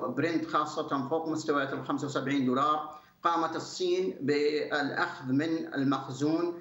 برنت 0.00 0.46
خاصة 0.46 1.08
فوق 1.08 1.28
مستويات 1.28 1.72
ال 1.72 1.86
75 1.86 2.46
دولار 2.46 3.00
قامت 3.22 3.56
الصين 3.56 4.16
بالأخذ 4.20 5.32
من 5.32 5.74
المخزون 5.74 6.60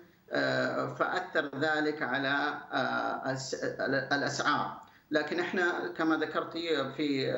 فأثر 1.00 1.50
ذلك 1.60 2.02
على 2.02 2.54
آه، 2.74 3.38
الأسعار. 4.16 4.82
لكن 5.12 5.40
إحنا 5.40 5.88
كما 5.98 6.18
ذكرت 6.18 6.58
في 6.98 7.34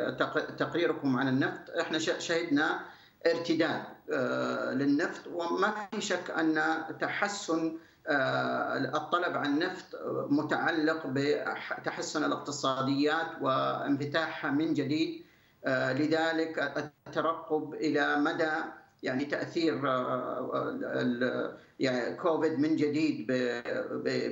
تقريركم 0.58 1.18
عن 1.18 1.28
النفط 1.28 1.70
إحنا 1.80 2.00
شهدنا 2.00 2.80
ارتداد 3.28 3.84
آه، 4.14 4.72
للنفط 4.74 5.28
وما 5.28 5.88
في 5.92 6.02
شك 6.02 6.32
أن 6.32 6.84
تحسن 7.00 7.78
الطلب 8.96 9.38
عن 9.38 9.46
النفط 9.46 9.86
متعلق 10.30 11.02
بتحسن 11.08 12.24
الاقتصاديات 12.24 13.28
وانفتاحها 13.42 14.52
من 14.52 14.74
جديد. 14.74 15.26
لذلك 15.68 16.60
الترقب 17.08 17.74
إلى 17.74 18.16
مدى 18.16 18.52
يعني 19.06 19.26
تأثير 19.26 19.90
آه، 19.90 20.52
آه، 20.54 21.58
يعني 21.80 22.16
كوفيد 22.16 22.60
من 22.60 22.76
جديد 22.76 23.28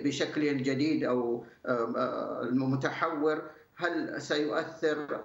بشكله 0.05 0.51
الجديد 0.51 1.03
أو 1.03 1.45
آه، 1.65 2.41
المتحور 2.41 3.41
هل 3.75 4.21
سيؤثر 4.21 5.23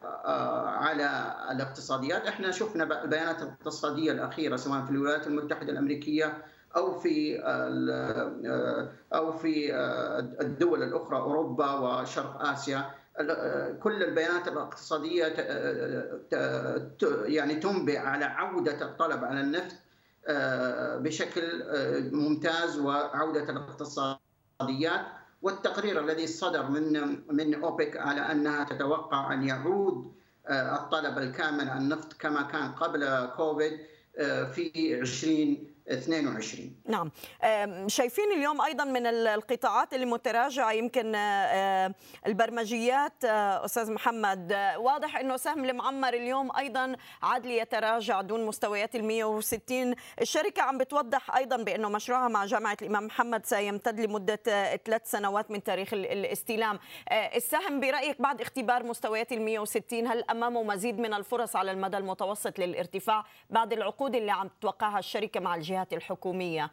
على 0.67 1.35
الاقتصاديات؟ 1.51 2.27
إحنا 2.27 2.51
شفنا 2.51 3.03
البيانات 3.05 3.43
الاقتصادية 3.43 4.13
الأخيرة 4.13 4.57
سواء 4.57 4.85
في 4.85 4.91
الولايات 4.91 5.27
المتحدة 5.27 5.73
الأمريكية 5.73 6.43
أو 6.77 6.99
في 6.99 7.41
أو 9.15 9.33
في 9.33 9.75
الدول 10.41 10.83
الأخرى 10.83 11.19
أوروبا 11.19 11.73
وشرق 11.73 12.43
آسيا 12.43 12.91
كل 13.83 14.03
البيانات 14.03 14.49
الاقتصادية 14.49 15.25
يعني 17.27 17.55
تنبئ 17.55 17.99
على 17.99 18.25
عودة 18.25 18.83
الطلب 18.83 19.25
على 19.25 19.41
النفط 19.41 19.75
آه، 20.29 20.97
بشكل 20.97 21.63
آه، 21.63 22.01
ممتاز 22.13 22.79
وعودة 22.79 23.51
الاقتصاديات 23.51 25.07
والتقرير 25.43 26.01
الذي 26.05 26.27
صدر 26.27 26.71
من 26.71 27.19
من 27.35 27.63
أوبك 27.63 27.97
على 27.97 28.21
أنها 28.21 28.65
تتوقع 28.65 29.33
أن 29.35 29.49
يعود 29.49 30.13
آه، 30.47 30.77
الطلب 30.77 31.19
الكامل 31.19 31.69
عن 31.69 31.83
النفط 31.83 32.13
كما 32.13 32.43
كان 32.43 32.73
قبل 32.73 33.27
كوفيد 33.37 33.79
في 34.53 34.99
20 35.01 35.68
22 35.89 36.73
نعم. 36.87 37.11
شايفين 37.89 38.33
اليوم 38.33 38.61
أيضا 38.61 38.85
من 38.85 39.07
القطاعات 39.07 39.95
اللي 39.95 40.07
متراجعة 40.07 40.73
يمكن 40.73 41.15
البرمجيات 42.27 43.25
أستاذ 43.25 43.93
محمد. 43.93 44.53
واضح 44.77 45.17
إنه 45.17 45.37
سهم 45.37 45.65
المعمر 45.65 46.15
اليوم 46.15 46.57
أيضا 46.57 46.97
عاد 47.23 47.47
ليتراجع 47.47 48.21
دون 48.21 48.47
مستويات 48.47 48.97
ال 48.97 49.05
160 49.05 49.95
الشركة 50.21 50.63
عم 50.63 50.79
بتوضح 50.79 51.37
أيضا 51.37 51.57
بإنه 51.57 51.89
مشروعها 51.89 52.29
مع 52.29 52.45
جامعة 52.45 52.77
الإمام 52.83 53.07
محمد 53.07 53.47
سيمتد 53.47 54.01
لمدة 54.01 54.41
ثلاث 54.87 55.11
سنوات 55.11 55.51
من 55.51 55.63
تاريخ 55.63 55.95
الاستلام. 55.95 56.79
السهم 57.13 57.81
برأيك 57.81 58.23
بعد 58.23 58.41
اختبار 58.41 58.83
مستويات 58.83 59.33
ال 59.33 59.43
160 59.43 60.07
هل 60.07 60.25
أمامه 60.31 60.63
مزيد 60.63 60.99
من 60.99 61.15
الفرص 61.15 61.57
على 61.57 61.71
المدى 61.71 61.97
المتوسط 61.97 62.59
للارتفاع 62.59 63.25
بعد 63.51 63.73
العقود 63.73 64.15
اللي 64.15 64.33
عم 64.33 64.49
تتوقعها 64.49 64.99
الشركة 64.99 65.41
مع 65.41 65.55
الجهات 65.55 65.78
الجهات 65.79 65.93
الحكومية؟ 65.93 66.71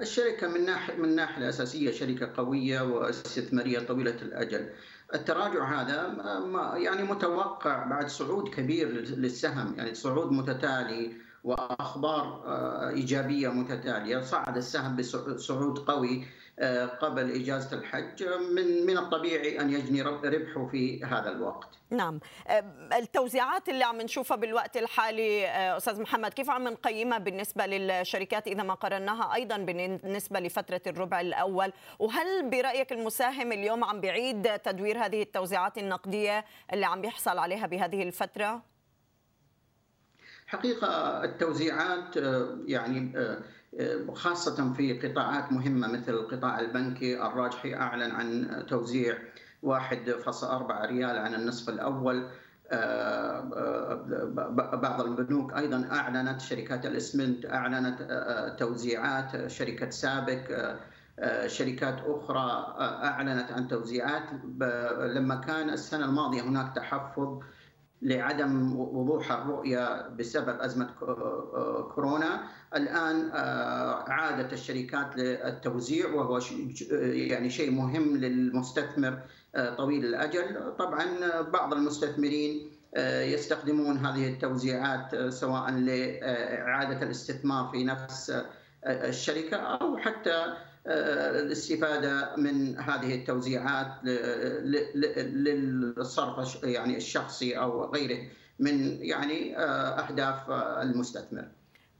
الشركة 0.00 0.48
من 0.48 0.66
ناحية 0.66 0.94
من 0.94 1.04
الناحية 1.04 1.38
الأساسية 1.38 1.90
شركة 1.90 2.32
قوية 2.36 2.80
واستثمارية 2.80 3.78
طويلة 3.78 4.16
الأجل. 4.22 4.70
التراجع 5.14 5.82
هذا 5.82 6.06
يعني 6.76 7.02
متوقع 7.02 7.84
بعد 7.84 8.08
صعود 8.08 8.48
كبير 8.48 8.88
للسهم 8.88 9.74
يعني 9.78 9.94
صعود 9.94 10.32
متتالي 10.32 11.16
وأخبار 11.44 12.42
آه، 12.46 12.88
إيجابية 12.88 13.48
متتالية 13.48 14.20
صعد 14.20 14.56
السهم 14.56 14.96
بصعود 14.96 15.78
قوي 15.78 16.24
قبل 17.00 17.30
إجازة 17.30 17.76
الحج 17.76 18.24
من 18.54 18.86
من 18.86 18.98
الطبيعي 18.98 19.60
أن 19.60 19.70
يجني 19.70 20.02
ربحه 20.02 20.66
في 20.66 21.04
هذا 21.04 21.30
الوقت. 21.30 21.68
نعم. 21.92 22.20
آه، 22.48 22.64
التوزيعات 22.98 23.68
اللي 23.68 23.84
عم 23.84 24.00
نشوفها 24.00 24.36
بالوقت 24.36 24.76
الحالي 24.76 25.46
آه، 25.46 25.76
أستاذ 25.76 26.00
محمد 26.00 26.32
كيف 26.32 26.50
عم 26.50 26.68
نقيمها 26.68 27.18
بالنسبة 27.18 27.66
للشركات 27.66 28.46
إذا 28.46 28.62
ما 28.62 28.74
قارناها 28.74 29.34
أيضا 29.34 29.56
بالنسبة 29.56 30.40
لفترة 30.40 30.80
الربع 30.86 31.20
الأول؟ 31.20 31.72
وهل 31.98 32.50
برأيك 32.50 32.92
المساهم 32.92 33.52
اليوم 33.52 33.84
عم 33.84 34.00
بيعيد 34.00 34.58
تدوير 34.58 34.98
هذه 35.04 35.22
التوزيعات 35.22 35.78
النقدية 35.78 36.44
اللي 36.72 36.86
عم 36.86 37.00
بيحصل 37.00 37.38
عليها 37.38 37.66
بهذه 37.66 38.02
الفترة؟ 38.02 38.62
حقيقة 40.46 41.24
التوزيعات 41.24 42.16
يعني 42.66 43.12
خاصة 44.14 44.72
في 44.72 45.08
قطاعات 45.08 45.52
مهمة 45.52 45.88
مثل 45.88 46.12
القطاع 46.12 46.60
البنكي 46.60 47.22
الراجحي 47.26 47.74
أعلن 47.74 48.10
عن 48.10 48.64
توزيع 48.68 49.18
1.4 49.62 50.86
ريال 50.86 51.18
عن 51.18 51.34
النصف 51.34 51.68
الأول. 51.68 52.28
آه، 52.70 53.50
آه، 53.56 54.76
بعض 54.76 55.00
البنوك 55.00 55.52
أيضا 55.52 55.88
أعلنت 55.92 56.40
شركات 56.40 56.86
الإسمنت 56.86 57.46
أعلنت 57.46 58.00
آه، 58.10 58.48
توزيعات 58.48 59.46
شركة 59.46 59.90
سابك 59.90 60.76
شركات 61.46 61.96
أخرى 62.06 62.76
أعلنت 62.80 63.52
عن 63.52 63.68
توزيعات. 63.68 64.22
لما 65.00 65.34
كان 65.34 65.70
السنة 65.70 66.04
الماضية 66.04 66.42
هناك 66.42 66.76
تحفظ 66.76 67.40
لعدم 68.02 68.76
وضوح 68.78 69.32
الرؤية 69.32 70.08
بسبب 70.08 70.60
أزمة 70.60 70.90
كورونا. 71.94 72.42
الآن 72.76 73.30
آه، 73.34 74.04
عادت 74.08 74.52
الشركات 74.52 75.16
للتوزيع 75.16 76.08
وهو 76.08 76.40
يعني 77.02 77.50
شيء 77.50 77.70
مهم 77.70 78.16
للمستثمر 78.16 79.18
آه، 79.54 79.74
طويل 79.74 80.04
الأجل. 80.04 80.76
طبعا 80.78 81.04
بعض 81.40 81.74
المستثمرين 81.74 82.70
آه، 82.94 83.22
يستخدمون 83.22 83.96
هذه 83.96 84.28
التوزيعات 84.28 85.16
سواء 85.28 85.70
لإعادة 85.70 87.02
الاستثمار 87.02 87.68
في 87.72 87.84
نفس 87.84 88.42
الشركة 88.86 89.56
أو 89.56 89.96
حتى 89.96 90.54
الاستفادة 90.86 92.36
من 92.36 92.78
هذه 92.78 93.14
التوزيعات 93.14 94.04
للصرف 95.34 96.64
يعني 96.64 96.96
الشخصي 96.96 97.58
أو 97.58 97.94
غيره 97.94 98.18
من 98.58 99.02
يعني 99.02 99.58
أهداف 99.58 100.50
المستثمر. 100.50 101.48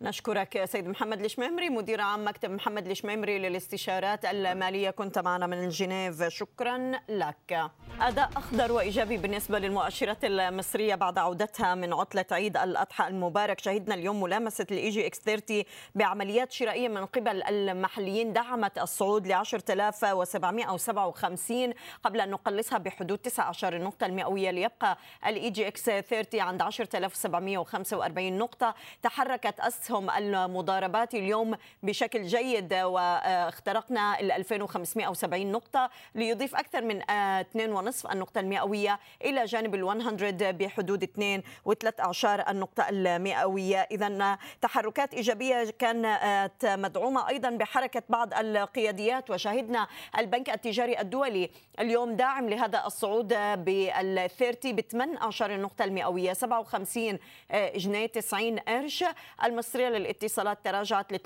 نشكرك 0.03 0.65
سيد 0.65 0.89
محمد 0.89 1.25
الشميمري 1.25 1.71
مدير 1.71 2.01
عام 2.01 2.29
مكتب 2.29 2.51
محمد 2.51 2.87
الشميمري 2.87 3.39
للاستشارات 3.39 4.25
المالية. 4.25 4.91
كنت 4.91 5.19
معنا 5.19 5.47
من 5.47 5.69
جنيف 5.69 6.23
شكرا 6.23 6.93
لك. 7.09 7.71
أداء 8.01 8.31
أخضر 8.37 8.73
وإيجابي 8.73 9.17
بالنسبة 9.17 9.59
للمؤشرات 9.59 10.25
المصرية 10.25 10.95
بعد 10.95 11.19
عودتها 11.19 11.75
من 11.75 11.93
عطلة 11.93 12.25
عيد 12.31 12.57
الأضحى 12.57 13.09
المبارك. 13.09 13.61
شهدنا 13.61 13.95
اليوم 13.95 14.23
ملامسة 14.23 14.67
ال 14.71 14.91
EGX 14.91 15.21
30 15.21 15.63
بعمليات 15.95 16.53
شرائية 16.53 16.89
من 16.89 17.07
قبل 17.07 17.43
المحليين. 17.43 18.33
دعمت 18.33 18.79
الصعود 18.79 19.27
ل 19.27 19.33
10757 19.33 21.73
قبل 22.05 22.21
أن 22.21 22.31
نقلصها 22.31 22.79
بحدود 22.79 23.19
19 23.19 23.77
النقطة 23.77 24.07
المئوية 24.07 24.51
ليبقى 24.51 24.99
ال 25.27 25.51
EGX 25.51 25.85
30 25.85 26.41
عند 26.41 26.63
10745 26.63 28.39
نقطة. 28.39 28.75
تحركت 29.03 29.61
أسهم 29.61 29.92
أسهم 29.93 30.11
المضاربات 30.11 31.15
اليوم 31.15 31.55
بشكل 31.83 32.23
جيد 32.23 32.75
واخترقنا 32.75 34.21
ال 34.21 34.33
2570 34.33 35.53
نقطة 35.53 35.91
ليضيف 36.15 36.55
أكثر 36.55 36.83
من 36.83 37.01
2.5 37.03 38.11
النقطة 38.13 38.41
المئوية 38.41 38.99
إلى 39.25 39.45
جانب 39.45 39.75
ال 39.75 39.85
100 39.85 40.51
بحدود 40.51 41.03
2 41.03 41.43
و3 41.69 42.25
النقطة 42.25 42.89
المئوية. 42.89 43.89
إذا 43.91 44.39
تحركات 44.61 45.15
إيجابية 45.15 45.71
كانت 45.79 46.67
مدعومة 46.67 47.29
أيضا 47.29 47.51
بحركة 47.51 48.03
بعض 48.09 48.35
القياديات 48.35 49.31
وشاهدنا 49.31 49.87
البنك 50.19 50.51
التجاري 50.51 51.01
الدولي 51.01 51.51
اليوم 51.81 52.17
داعم 52.17 52.49
لهذا 52.49 52.83
الصعود 52.87 53.29
بال 53.65 54.31
30 54.39 54.77
ب 54.77 54.81
18 54.81 55.55
النقطة 55.55 55.85
المئوية 55.85 56.33
57 56.33 57.19
جنيه 57.53 58.07
90 58.07 58.59
قرش. 58.59 59.05
المصري 59.45 59.72
المصرية 59.75 59.99
للاتصالات 59.99 60.65
تراجعت 60.65 61.13
ل 61.13 61.19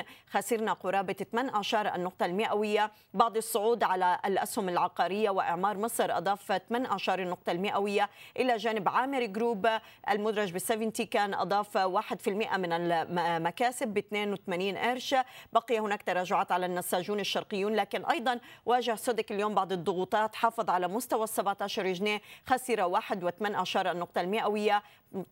13.80 0.00 0.04
خسرنا 0.30 0.72
قرابة 0.72 1.12
18 1.12 1.94
النقطة 1.94 2.26
المئوية. 2.26 2.92
بعد 3.14 3.36
الصعود 3.36 3.82
على 3.82 4.18
الأسهم 4.24 4.68
العقارية 4.68 5.30
وإعمار 5.30 5.78
مصر 5.78 6.16
أضاف 6.16 6.52
18 6.52 7.22
النقطة 7.22 7.52
المئوية. 7.52 8.10
إلى 8.36 8.56
جانب 8.56 8.88
عامر 8.88 9.24
جروب 9.24 9.68
المدرج 10.10 10.52
ب 10.52 10.58
70 10.58 10.90
كان 10.90 11.34
أضاف 11.34 11.78
1% 11.78 12.28
من 12.56 12.72
المكاسب 12.72 13.88
ب 13.88 13.98
82 13.98 14.76
قرش. 14.76 15.14
بقي 15.52 15.78
هناك 15.78 16.02
تراجعات 16.02 16.52
على 16.52 16.66
النساجون 16.66 17.20
الشرقيون 17.20 17.74
لكن 17.74 18.04
أيضا 18.04 18.40
واجه 18.66 18.94
سودك 18.94 19.32
اليوم 19.32 19.54
بعض 19.54 19.72
الضغوطات 19.72 20.34
حافظ 20.34 20.70
على 20.70 20.88
مستوى 20.88 21.26
17 21.26 21.92
جنيه 21.92 22.20
خسر 22.46 23.00
1.18 23.00 23.76
النقطة 23.76 24.20
المئوية. 24.20 24.82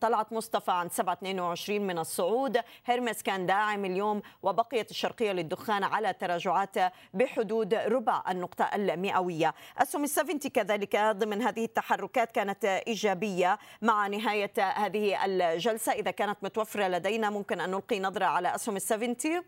طلعت 0.01 0.33
مصطفى 0.33 0.71
عن 0.71 0.89
7.22 0.89 1.71
من 1.71 1.99
الصعود. 1.99 2.59
هرمس 2.85 3.23
كان 3.23 3.47
داعم 3.47 3.85
اليوم 3.85 4.23
وبقيت 4.43 4.91
الشرقية 4.91 5.33
للدخان 5.33 5.85
على 5.85 6.13
تراجعات 6.13 6.77
بحدود 7.15 7.75
ربع 7.75 8.23
النقطة 8.31 8.65
المئوية. 8.65 9.55
أسهم 9.79 10.05
السفنتي 10.05 10.49
كذلك 10.49 10.97
ضمن 10.97 11.43
هذه 11.43 11.65
التحركات 11.65 12.33
كانت 12.33 12.65
إيجابية 12.65 13.59
مع 13.83 14.07
نهاية 14.07 14.53
هذه 14.59 15.25
الجلسة. 15.25 15.93
إذا 15.93 16.11
كانت 16.11 16.39
متوفرة 16.43 16.89
لدينا 16.89 17.31
ممكن 17.31 17.61
أن 17.61 17.71
نلقي 17.71 18.01
نظرة 18.01 18.25
على 18.25 18.55
أسهم 18.55 18.77
السفنتي 18.77 19.43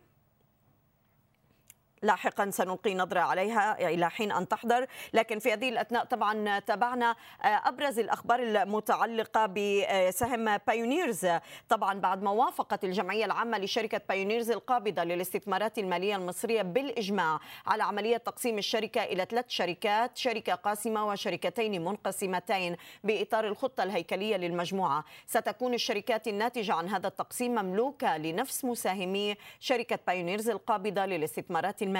لاحقا 2.02 2.50
سنلقي 2.50 2.94
نظرة 2.94 3.20
عليها 3.20 3.88
إلى 3.88 4.10
حين 4.10 4.32
أن 4.32 4.48
تحضر. 4.48 4.86
لكن 5.12 5.38
في 5.38 5.52
هذه 5.52 5.68
الأثناء 5.68 6.04
طبعا 6.04 6.58
تابعنا 6.58 7.10
آه، 7.42 7.46
أبرز 7.46 7.98
الأخبار 7.98 8.42
المتعلقة 8.42 9.46
بسهم 9.46 10.56
بايونيرز 10.56 11.26
طبعا 11.68 12.00
بعد 12.00 12.22
موافقة 12.22 12.78
الجمعية 12.84 13.24
العامة 13.24 13.58
لشركة 13.58 14.00
بايونيرز 14.08 14.50
القابضة 14.50 15.04
للاستثمارات 15.04 15.78
المالية 15.78 16.16
المصرية 16.16 16.62
بالإجماع 16.62 17.40
على 17.66 17.82
عملية 17.82 18.16
تقسيم 18.16 18.58
الشركة 18.58 19.02
إلى 19.02 19.26
ثلاث 19.30 19.44
شركات 19.48 20.16
شركة 20.16 20.54
قاسمة 20.54 21.06
وشركتين 21.06 21.84
منقسمتين 21.84 22.76
بإطار 23.04 23.46
الخطة 23.46 23.82
الهيكلية 23.82 24.36
للمجموعة. 24.36 25.04
ستكون 25.26 25.74
الشركات 25.74 26.28
الناتجة 26.28 26.74
عن 26.74 26.88
هذا 26.88 27.08
التقسيم 27.08 27.54
مملوكة 27.54 28.16
لنفس 28.16 28.64
مساهمي 28.64 29.36
شركة 29.60 29.98
بايونيرز 30.06 30.48
القابضة 30.48 31.06
للاستثمارات 31.06 31.82
المالية 31.82 31.95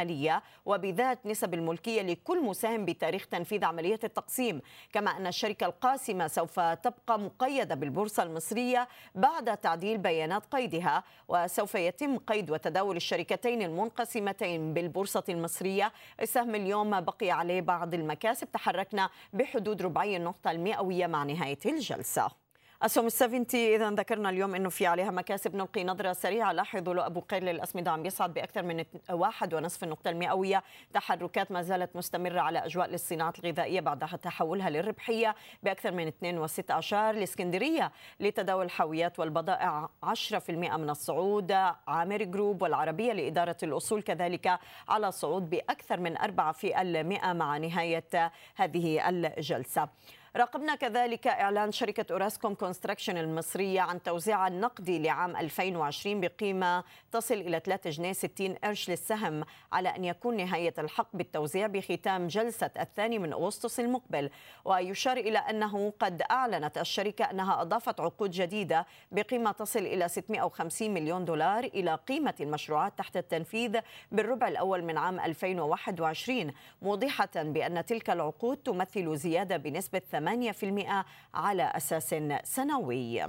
وبذات 0.67 1.27
نسب 1.27 1.55
الملكية 1.55 2.03
لكل 2.03 2.45
مساهم 2.45 2.85
بتاريخ 2.85 3.27
تنفيذ 3.27 3.65
عملية 3.65 4.01
التقسيم. 4.05 4.61
كما 4.93 5.11
أن 5.11 5.27
الشركة 5.27 5.67
القاسمة 5.67 6.27
سوف 6.27 6.61
تبقى 6.61 7.19
مقيدة 7.19 7.75
بالبورصة 7.75 8.23
المصرية 8.23 8.89
بعد 9.15 9.57
تعديل 9.57 9.99
بيانات 9.99 10.47
قيدها 10.47 11.05
وسوف 11.29 11.75
يتم 11.75 12.19
قيد 12.19 12.51
وتداول 12.51 12.97
الشركتين 12.97 13.63
المنقسمتين 13.63 14.75
بالبورصة 14.75 15.25
المصرية. 15.29 15.93
السهم 16.21 16.55
اليوم 16.55 17.01
بقي 17.01 17.31
عليه 17.31 17.61
بعض 17.61 17.95
المكاسب. 17.95 18.53
تحركنا 18.53 19.11
بحدود 19.33 19.83
ربعي 19.83 20.17
النقطة 20.17 20.51
المئوية 20.51 21.07
مع 21.07 21.25
نهاية 21.25 21.59
الجلسة. 21.67 22.46
أسهم 22.83 23.07
السفنتي 23.07 23.77
إذا 23.77 23.91
ذكرنا 23.91 24.31
اليوم 24.31 24.55
أنه 24.55 24.69
في 24.69 24.87
عليها 24.87 25.11
مكاسب 25.11 25.57
نلقي 25.57 25.85
نظرة 25.85 26.13
سريعة. 26.13 26.53
لاحظوا 26.53 26.95
لو 26.95 27.03
أبو 27.03 27.21
قير 27.21 27.43
للأسمدة 27.43 27.91
عم 27.91 28.07
يصعد 28.07 28.35
بأكثر 28.35 28.63
من 28.63 28.85
واحد 29.11 29.55
ونصف 29.55 29.85
النقطة 29.85 30.11
المئوية. 30.11 30.63
تحركات 30.93 31.53
ما 31.53 31.63
زالت 31.63 31.97
مستمرة 31.97 32.41
على 32.41 32.59
أجواء 32.59 32.89
للصناعات 32.89 33.39
الغذائية 33.39 33.81
بعد 33.81 33.99
تحولها 33.99 34.71
للربحية 34.71 35.35
بأكثر 35.63 35.93
من 35.93 36.09
2.6 36.09 36.95
الإسكندرية 36.95 37.93
لتداول 38.21 38.65
الحاويات 38.65 39.19
والبضائع 39.19 39.89
10% 40.03 40.51
من 40.51 40.91
الصعود. 40.91 41.53
عامر 41.89 42.23
جروب 42.23 42.63
والعربية 42.63 43.13
لإدارة 43.13 43.57
الأصول 43.63 44.03
كذلك 44.03 44.59
على 44.89 45.13
صعود 45.13 45.51
بأكثر 45.51 46.01
من 46.01 46.17
4% 46.17 47.33
مع 47.33 47.57
نهاية 47.57 48.33
هذه 48.57 49.09
الجلسة. 49.09 49.89
راقبنا 50.37 50.75
كذلك 50.75 51.27
إعلان 51.27 51.73
شركة 51.73 52.13
أوراسكوم 52.13 52.55
كونستراكشن 52.55 53.17
المصرية 53.17 53.81
عن 53.81 54.03
توزيع 54.03 54.47
النقدي 54.47 54.99
لعام 54.99 55.37
2020 55.37 56.21
بقيمة 56.21 56.85
تصل 57.13 57.35
إلى 57.35 57.61
3 57.65 57.91
جنيه 57.91 58.13
60 58.13 58.55
قرش 58.55 58.91
للسهم 58.91 59.45
على 59.73 59.89
أن 59.89 60.05
يكون 60.05 60.37
نهاية 60.37 60.75
الحق 60.79 61.09
بالتوزيع 61.15 61.67
بختام 61.67 62.27
جلسة 62.27 62.71
الثاني 62.81 63.19
من 63.19 63.33
أغسطس 63.33 63.81
المقبل. 63.81 64.31
ويشار 64.65 65.17
إلى 65.17 65.39
أنه 65.39 65.93
قد 66.01 66.23
أعلنت 66.31 66.79
الشركة 66.79 67.25
أنها 67.25 67.63
أضافت 67.63 68.01
عقود 68.01 68.31
جديدة 68.31 68.87
بقيمة 69.13 69.53
تصل 69.53 69.81
إلى 69.81 70.09
650 70.09 70.91
مليون 70.91 71.25
دولار 71.25 71.65
إلى 71.65 71.95
قيمة 71.95 72.35
المشروعات 72.41 72.99
تحت 72.99 73.17
التنفيذ 73.17 73.79
بالربع 74.13 74.49
الأول 74.49 74.85
من 74.85 74.99
عام 74.99 75.21
2021 75.21 76.53
موضحة 76.83 77.29
بأن 77.37 77.85
تلك 77.85 78.11
العقود 78.11 78.57
تمثل 78.57 79.17
زيادة 79.17 79.57
بنسبة 79.57 80.03
8% 80.27 81.05
على 81.35 81.63
أساس 81.63 82.15
سنوي. 82.45 83.27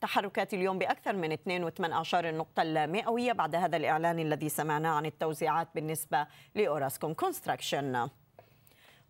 تحركات 0.00 0.54
اليوم 0.54 0.78
بأكثر 0.78 1.16
من 1.16 1.32
2.8 1.32 2.14
النقطة 2.14 2.62
المئوية 2.62 3.32
بعد 3.32 3.54
هذا 3.54 3.76
الإعلان 3.76 4.18
الذي 4.18 4.48
سمعناه 4.48 4.90
عن 4.90 5.06
التوزيعات 5.06 5.68
بالنسبة 5.74 6.26
لأوراسكوم 6.54 7.14
كونستراكشن. 7.14 8.08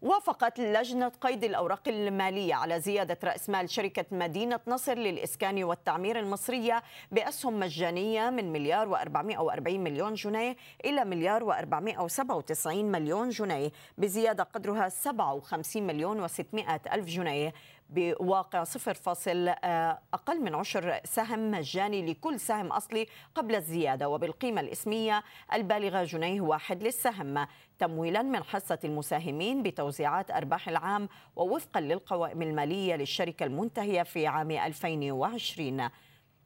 وافقت 0.02 0.60
لجنة 0.60 1.08
قيد 1.08 1.44
الأوراق 1.44 1.88
المالية 1.88 2.54
على 2.54 2.80
زيادة 2.80 3.18
رأس 3.24 3.50
مال 3.50 3.70
شركة 3.70 4.04
مدينة 4.12 4.60
نصر 4.66 4.94
للإسكان 4.94 5.64
والتعمير 5.64 6.18
المصرية 6.18 6.82
بأسهم 7.12 7.60
مجانية 7.60 8.30
من 8.30 8.52
مليار 8.52 8.96
و440 8.96 9.68
مليون 9.68 10.14
جنيه 10.14 10.56
إلى 10.84 11.04
مليار 11.04 11.52
و497 11.52 12.66
مليون 12.66 13.28
جنيه 13.28 13.70
بزيادة 13.98 14.44
قدرها 14.44 14.88
57 14.88 15.82
مليون 15.82 16.28
و600 16.28 16.92
ألف 16.92 17.06
جنيه 17.06 17.52
بواقع 17.90 18.64
صفر 18.64 18.94
فاصل 18.94 19.48
آه، 19.48 19.98
أقل 20.14 20.40
من 20.40 20.54
عشر 20.54 21.00
سهم 21.04 21.50
مجاني 21.50 22.12
لكل 22.12 22.40
سهم 22.40 22.66
أصلي 22.66 23.06
قبل 23.34 23.54
الزيادة 23.54 24.08
وبالقيمة 24.08 24.60
الإسمية 24.60 25.22
البالغة 25.52 26.04
جنيه 26.04 26.40
واحد 26.40 26.82
للسهم. 26.82 27.46
تمويلا 27.78 28.22
من 28.22 28.42
حصة 28.42 28.78
المساهمين 28.84 29.62
بتوزيعات 29.62 30.30
أرباح 30.30 30.68
العام 30.68 31.08
ووفقا 31.36 31.80
للقوائم 31.80 32.42
المالية 32.42 32.94
للشركة 32.94 33.44
المنتهية 33.44 34.02
في 34.02 34.26
عام 34.26 34.50
2020 34.50 35.88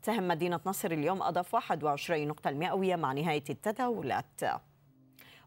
سهم 0.02 0.28
مدينة 0.28 0.60
نصر 0.66 0.90
اليوم 0.90 1.22
أضاف 1.22 1.54
21 1.54 2.28
نقطة 2.28 2.48
المئوية 2.48 2.96
مع 2.96 3.12
نهاية 3.12 3.44
التداولات. 3.50 4.40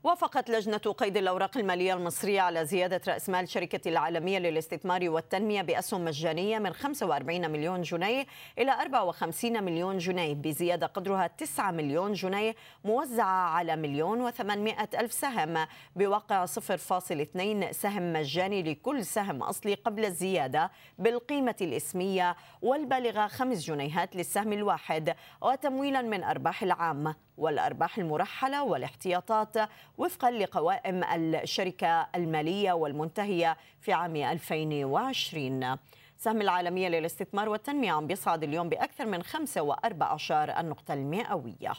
وافقت 0.05 0.49
لجنة 0.49 0.77
قيد 0.77 1.17
الأوراق 1.17 1.57
المالية 1.57 1.93
المصرية 1.93 2.41
على 2.41 2.65
زيادة 2.65 3.01
رأس 3.07 3.29
مال 3.29 3.49
شركة 3.49 3.89
العالمية 3.89 4.39
للاستثمار 4.39 5.09
والتنمية 5.09 5.61
بأسهم 5.61 6.05
مجانية 6.05 6.59
من 6.59 6.73
45 6.73 7.51
مليون 7.51 7.81
جنيه 7.81 8.25
إلى 8.57 8.71
54 8.71 9.63
مليون 9.63 9.97
جنيه 9.97 10.33
بزيادة 10.33 10.87
قدرها 10.87 11.27
9 11.27 11.71
مليون 11.71 12.13
جنيه 12.13 12.55
موزعة 12.83 13.49
على 13.49 13.75
مليون 13.75 14.31
و800 14.31 14.95
ألف 14.99 15.13
سهم 15.13 15.67
بواقع 15.95 16.45
0.2 16.45 17.71
سهم 17.71 18.13
مجاني 18.13 18.63
لكل 18.63 19.05
سهم 19.05 19.43
أصلي 19.43 19.73
قبل 19.73 20.05
الزيادة 20.05 20.71
بالقيمة 20.97 21.55
الإسمية 21.61 22.35
والبالغة 22.61 23.27
5 23.27 23.73
جنيهات 23.73 24.15
للسهم 24.15 24.53
الواحد 24.53 25.15
وتمويلا 25.41 26.01
من 26.01 26.23
أرباح 26.23 26.63
العام. 26.63 27.15
والأرباح 27.37 27.97
المرحلة 27.97 28.63
والاحتياطات 28.63 29.57
وفقا 29.97 30.31
لقوائم 30.31 31.03
الشركة 31.03 32.07
المالية 32.15 32.73
والمنتهية 32.73 33.57
في 33.81 33.93
عام 33.93 34.15
2020 34.15 35.77
سهم 36.17 36.41
العالمية 36.41 36.87
للاستثمار 36.87 37.49
والتنمية 37.49 37.91
عم 37.91 38.07
بيصعد 38.07 38.43
اليوم 38.43 38.69
بأكثر 38.69 39.05
من 39.05 39.23
15 39.23 40.59
النقطة 40.59 40.93
المئوية. 40.93 41.73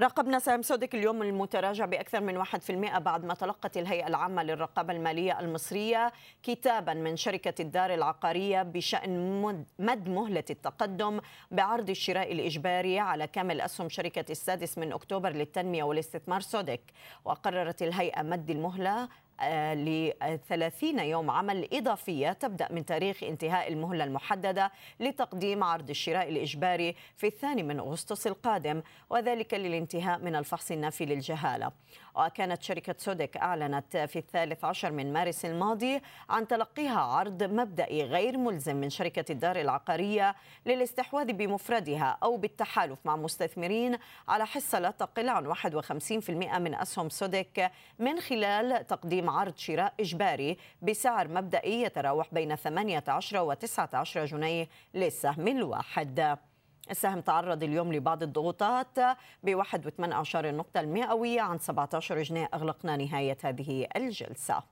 راقبنا 0.00 0.38
سهم 0.38 0.62
سودك 0.62 0.94
اليوم 0.94 1.22
المتراجع 1.22 1.84
بأكثر 1.84 2.20
من 2.20 2.44
1% 2.44 2.98
بعد 2.98 3.24
ما 3.24 3.34
تلقت 3.34 3.76
الهيئة 3.76 4.06
العامة 4.06 4.42
للرقابة 4.42 4.92
المالية 4.92 5.40
المصرية 5.40 6.12
كتابا 6.42 6.94
من 6.94 7.16
شركة 7.16 7.62
الدار 7.62 7.94
العقارية 7.94 8.62
بشأن 8.62 9.42
مد 9.78 10.08
مهلة 10.08 10.44
التقدم 10.50 11.20
بعرض 11.50 11.90
الشراء 11.90 12.32
الإجباري 12.32 12.98
على 12.98 13.26
كامل 13.26 13.60
أسهم 13.60 13.88
شركة 13.88 14.24
السادس 14.30 14.78
من 14.78 14.92
أكتوبر 14.92 15.30
للتنمية 15.30 15.82
والاستثمار 15.82 16.40
سودك. 16.40 16.80
وقررت 17.24 17.82
الهيئة 17.82 18.22
مد 18.22 18.50
المهلة 18.50 19.08
ل 19.74 20.12
30 20.48 20.98
يوم 20.98 21.30
عمل 21.30 21.68
إضافية 21.72 22.32
تبدأ 22.32 22.68
من 22.72 22.86
تاريخ 22.86 23.22
انتهاء 23.22 23.72
المهلة 23.72 24.04
المحددة 24.04 24.72
لتقديم 25.00 25.64
عرض 25.64 25.90
الشراء 25.90 26.28
الإجباري 26.28 26.96
في 27.16 27.26
الثاني 27.26 27.62
من 27.62 27.78
أغسطس 27.78 28.26
القادم 28.26 28.82
وذلك 29.10 29.54
للانتهاء 29.54 30.18
من 30.18 30.36
الفحص 30.36 30.70
النافي 30.70 31.04
للجهالة. 31.04 31.72
وكانت 32.16 32.62
شركة 32.62 32.94
سودك 32.98 33.36
أعلنت 33.36 33.96
في 33.96 34.18
الثالث 34.18 34.64
عشر 34.64 34.90
من 34.92 35.12
مارس 35.12 35.44
الماضي 35.44 36.00
عن 36.28 36.48
تلقيها 36.48 37.00
عرض 37.00 37.42
مبدئي 37.42 38.04
غير 38.04 38.38
ملزم 38.38 38.76
من 38.76 38.90
شركة 38.90 39.32
الدار 39.32 39.56
العقارية 39.60 40.34
للاستحواذ 40.66 41.32
بمفردها 41.32 42.18
أو 42.22 42.36
بالتحالف 42.36 42.98
مع 43.04 43.16
مستثمرين 43.16 43.98
على 44.28 44.46
حصة 44.46 44.78
لا 44.78 44.90
تقل 44.90 45.28
عن 45.28 45.54
51% 45.54 46.30
من 46.58 46.74
أسهم 46.74 47.08
سودك 47.08 47.70
من 47.98 48.20
خلال 48.20 48.86
تقديم 48.86 49.30
عرض 49.32 49.56
شراء 49.56 49.94
إجباري 50.00 50.56
بسعر 50.82 51.28
مبدئي 51.28 51.82
يتراوح 51.82 52.34
بين 52.34 52.56
18 52.56 53.40
و 53.40 53.52
19 53.52 54.24
جنيه 54.24 54.68
للسهم 54.94 55.48
الواحد. 55.48 56.38
السهم 56.90 57.20
تعرض 57.20 57.62
اليوم 57.62 57.92
لبعض 57.92 58.22
الضغوطات 58.22 58.98
ب 59.42 59.62
1.8 59.62 60.36
النقطة 60.36 60.80
المئوية 60.80 61.40
عن 61.40 61.58
17 61.58 62.22
جنيه 62.22 62.48
أغلقنا 62.54 62.96
نهاية 62.96 63.38
هذه 63.44 63.86
الجلسة. 63.96 64.71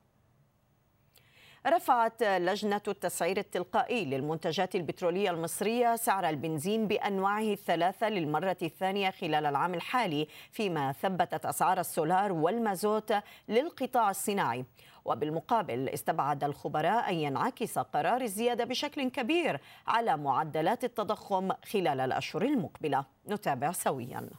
رفعت 1.67 2.23
لجنة 2.23 2.81
التسعير 2.89 3.39
التلقائي 3.39 4.05
للمنتجات 4.05 4.75
البترولية 4.75 5.31
المصرية 5.31 5.97
سعر 5.97 6.29
البنزين 6.29 6.87
بأنواعه 6.87 7.53
الثلاثة 7.53 8.09
للمرة 8.09 8.57
الثانية 8.63 9.11
خلال 9.11 9.47
العام 9.47 9.75
الحالي 9.75 10.29
فيما 10.51 10.93
ثبتت 10.93 11.47
أسعار 11.47 11.81
السولار 11.81 12.33
والمازوت 12.33 13.15
للقطاع 13.49 14.11
الصناعي. 14.11 14.65
وبالمقابل 15.05 15.89
استبعد 15.89 16.45
الخبراء 16.45 17.11
أن 17.11 17.15
ينعكس 17.15 17.79
قرار 17.79 18.21
الزيادة 18.21 18.65
بشكل 18.65 19.11
كبير 19.11 19.61
على 19.87 20.17
معدلات 20.17 20.85
التضخم 20.85 21.53
خلال 21.53 22.01
الأشهر 22.01 22.43
المقبلة. 22.43 23.05
نتابع 23.29 23.73
سوياً. 23.73 24.31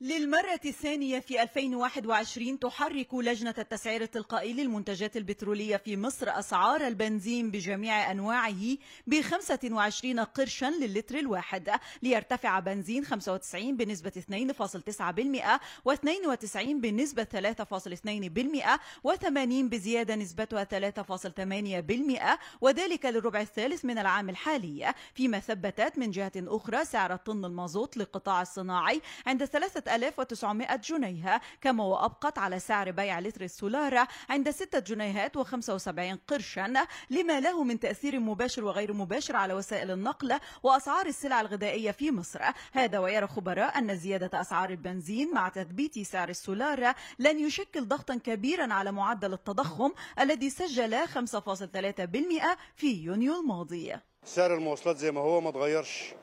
للمرة 0.00 0.60
الثانية 0.64 1.20
في 1.20 1.42
2021 1.42 2.58
تحرك 2.58 3.14
لجنة 3.14 3.54
التسعير 3.58 4.02
التلقائي 4.02 4.52
للمنتجات 4.52 5.16
البترولية 5.16 5.76
في 5.76 5.96
مصر 5.96 6.38
أسعار 6.38 6.86
البنزين 6.86 7.50
بجميع 7.50 8.10
أنواعه 8.10 8.76
ب 9.06 9.20
25 9.20 10.20
قرشا 10.20 10.66
للتر 10.66 11.18
الواحد 11.18 11.70
ليرتفع 12.02 12.58
بنزين 12.60 13.04
95 13.04 13.76
بنسبة 13.76 14.10
2.9% 14.10 15.60
و92 15.88 16.58
بنسبة 16.58 17.26
3.2% 17.58 19.08
و80 19.08 19.28
بزيادة 19.70 20.14
نسبتها 20.14 20.64
3.8% 20.64 22.38
وذلك 22.60 23.06
للربع 23.06 23.40
الثالث 23.40 23.84
من 23.84 23.98
العام 23.98 24.30
الحالي. 24.30 24.94
فيما 25.14 25.38
ثبتت 25.40 25.98
من 25.98 26.10
جهة 26.10 26.32
أخرى 26.36 26.84
سعر 26.84 27.14
الطن 27.14 27.44
المازوت 27.44 27.96
للقطاع 27.96 28.42
الصناعي 28.42 29.00
عند 29.26 29.42
3900 29.84 30.76
جنيه 30.76 31.40
كما 31.60 31.84
وأبقت 31.84 32.38
على 32.38 32.58
سعر 32.58 32.90
بيع 32.90 33.20
لتر 33.20 33.42
السولار 33.42 34.06
عند 34.28 34.50
6 34.50 34.78
جنيهات 34.78 35.38
و75 35.38 36.18
قرشا 36.28 36.72
لما 37.10 37.40
له 37.40 37.64
من 37.64 37.80
تأثير 37.80 38.20
مباشر 38.20 38.64
وغير 38.64 38.92
مباشر 38.92 39.36
على 39.36 39.54
وسائل 39.54 39.90
النقل 39.90 40.38
وأسعار 40.62 41.06
السلع 41.06 41.40
الغذائية 41.40 41.90
في 41.90 42.10
مصر. 42.10 42.40
هذا 42.72 42.98
ويرى 42.98 43.26
خبراء 43.26 43.78
أن 43.78 43.96
زيادة 43.96 44.40
أسعار 44.40 44.70
البنزين 44.70 45.34
مع 45.34 45.48
تثبيت 45.48 45.98
سعر 45.98 46.28
السولار 46.28 46.94
لن 47.18 47.38
يشكل 47.38 47.88
ضغطا 47.88 48.16
كبيرا 48.16 48.72
على 48.72 48.92
معدل 48.92 49.32
التضخم 49.32 49.92
الذي 50.20 50.50
سجل 50.50 51.06
5.3% 51.06 52.56
في 52.76 53.02
يونيو 53.02 53.40
الماضي. 53.40 53.94
سعر 54.24 54.54
المواصلات 54.54 54.96
زي 54.96 55.10
ما 55.10 55.20
هو 55.20 55.40
ما 55.40 55.48
اتغيرش. 55.48 56.14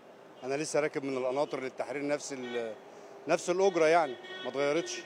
أنا 0.43 0.57
لسه 0.57 0.79
راكب 0.79 1.03
من 1.03 1.17
القناطر 1.17 1.59
للتحرير 1.59 2.07
نفس 2.07 2.33
نفس 3.27 3.49
الأجرة 3.49 3.85
يعني 3.85 4.15
ما 4.43 4.49
اتغيرتش. 4.49 5.01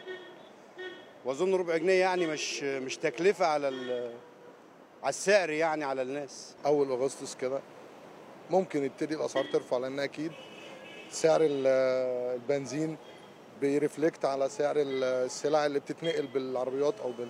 وأظن 1.25 1.55
ربع 1.55 1.77
جنيه 1.77 1.93
يعني 1.99 2.27
مش 2.27 2.63
مش 2.63 2.97
تكلفة 2.97 3.45
على 3.45 3.67
على 5.03 5.09
السعر 5.09 5.49
يعني 5.49 5.83
على 5.83 6.01
الناس. 6.01 6.55
أول 6.65 6.91
أغسطس 6.91 7.35
كده 7.35 7.59
ممكن 8.49 8.83
يبتدي 8.83 9.15
الأسعار 9.15 9.45
ترفع 9.45 9.77
لأن 9.77 9.99
أكيد 9.99 10.31
سعر 11.09 11.39
البنزين 11.43 12.97
بيرفلكت 13.61 14.25
على 14.25 14.49
سعر 14.49 14.75
السلع 14.77 15.65
اللي 15.65 15.79
بتتنقل 15.79 16.27
بالعربيات 16.27 16.99
أو 16.99 17.11
بال 17.11 17.27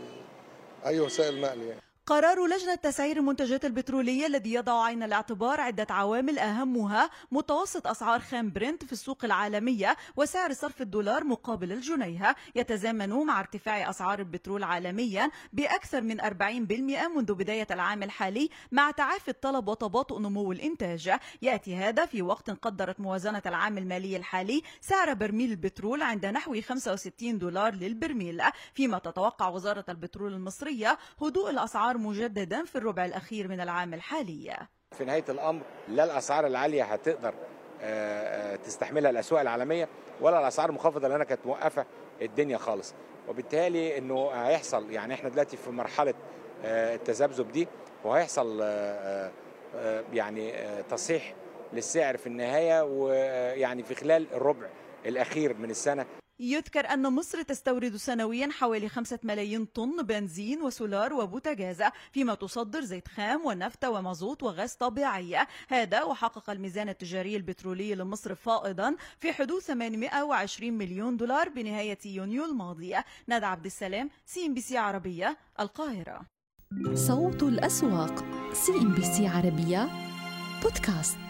اي 0.86 1.00
وسائل 1.00 1.42
نقل 1.42 1.62
يعني. 1.62 1.85
قرار 2.08 2.48
لجنة 2.48 2.76
تسعير 2.76 3.18
المنتجات 3.18 3.66
البترولية 3.66 4.28
الذي 4.28 4.54
يضع 4.54 4.84
عين 4.84 5.04
الاعتبار 5.04 5.62
عدة 5.62 5.88
عوامل 5.90 6.40
أهمها 6.40 7.10
متوسط 7.32 7.88
أسعار 7.88 8.20
خام 8.20 8.52
برنت 8.52 8.84
في 8.84 8.92
السوق 8.92 9.26
العالمية 9.26 9.96
وسعر 10.16 10.54
صرف 10.54 10.82
الدولار 10.82 11.24
مقابل 11.24 11.72
الجنيه 11.72 12.36
يتزامن 12.56 13.10
مع 13.10 13.40
ارتفاع 13.40 13.90
أسعار 13.90 14.20
البترول 14.20 14.64
عالميا 14.64 15.32
بأكثر 15.54 16.02
من 16.02 16.22
40% 16.22 16.32
منذ 17.16 17.34
بداية 17.34 17.68
العام 17.72 18.04
الحالي 18.04 18.50
مع 18.72 18.92
تعافي 18.92 19.32
الطلب 19.32 19.68
وتباطؤ 19.68 20.20
نمو 20.20 20.52
الإنتاج. 20.52 21.12
يأتي 21.42 21.76
هذا 21.76 22.06
في 22.06 22.22
وقت 22.22 22.50
قدرت 22.50 23.00
موازنة 23.00 23.42
العام 23.46 23.78
المالي 23.78 24.18
الحالي 24.18 24.64
سعر 24.82 25.14
برميل 25.14 25.52
البترول 25.52 26.02
عند 26.02 26.26
نحو 26.26 26.62
65 26.62 27.38
دولار 27.38 27.74
للبرميل. 27.74 28.42
فيما 28.74 29.00
تتوقع 29.00 29.48
وزارة 29.48 29.86
البترول 29.90 30.34
المصرية 30.34 30.98
هدوء 31.22 31.50
الأسعار 31.50 31.95
الأسعار 31.96 31.98
مجددا 31.98 32.66
في 32.66 32.76
الربع 32.78 33.06
الأخير 33.06 33.48
من 33.48 33.62
العام 33.62 33.94
الحالي. 33.94 34.58
في 34.98 35.06
نهاية 35.06 35.24
الأمر 35.30 35.62
لا 35.90 36.04
الأسعار 36.04 36.48
العالية 36.48 36.84
هتقدر 36.84 37.34
تستحملها 38.64 39.12
الأسواق 39.12 39.42
العالمية 39.42 39.88
ولا 40.22 40.40
الأسعار 40.40 40.70
المنخفضة 40.70 41.06
اللي 41.06 41.16
أنا 41.16 41.24
كانت 41.24 41.46
موقفة 41.46 41.86
الدنيا 42.22 42.58
خالص. 42.58 42.94
وبالتالي 43.28 43.98
أنه 43.98 44.30
هيحصل 44.30 44.92
يعني 44.92 45.14
إحنا 45.14 45.30
دلوقتي 45.30 45.58
في 45.58 45.70
مرحلة 45.72 46.14
التذبذب 46.64 47.52
دي 47.52 47.68
وهيحصل 48.04 48.62
يعني 50.14 50.54
تصحيح 50.90 51.34
للسعر 51.74 52.18
في 52.18 52.28
النهاية 52.28 52.84
ويعني 52.84 53.84
في 53.84 53.96
خلال 53.96 54.28
الربع 54.34 54.68
الأخير 55.06 55.58
من 55.58 55.70
السنة. 55.70 56.06
يذكر 56.40 56.94
أن 56.94 57.14
مصر 57.14 57.42
تستورد 57.42 57.96
سنويا 57.96 58.50
حوالي 58.52 58.90
خمسة 58.90 59.20
ملايين 59.24 59.66
طن 59.66 60.04
بنزين 60.04 60.62
وسولار 60.62 61.14
وبوتاجاز 61.14 61.84
فيما 62.12 62.34
تصدر 62.34 62.82
زيت 62.82 63.08
خام 63.08 63.46
ونفط 63.46 63.86
ومازوت 63.86 64.44
وغاز 64.44 64.74
طبيعي. 64.74 65.38
هذا 65.68 66.04
وحقق 66.04 66.50
الميزان 66.50 66.90
التجاري 66.90 67.36
البترولي 67.36 67.96
لمصر 67.96 68.36
فائضا 68.36 68.96
في 69.20 69.34
حدود 69.34 69.62
820 69.62 70.74
مليون 70.74 71.18
دولار 71.18 71.50
بنهاية 71.50 72.00
يونيو 72.06 72.46
الماضي. 72.46 72.96
ندى 73.30 73.46
عبد 73.46 73.66
السلام 73.66 74.10
CNBC 74.26 74.78
عربية 74.78 75.38
القاهرة. 75.60 76.22
صوت 76.94 77.44
الأسواق 77.44 78.26
CNBC 78.54 79.28
عربية 79.28 79.90
بودكاست. 80.64 81.25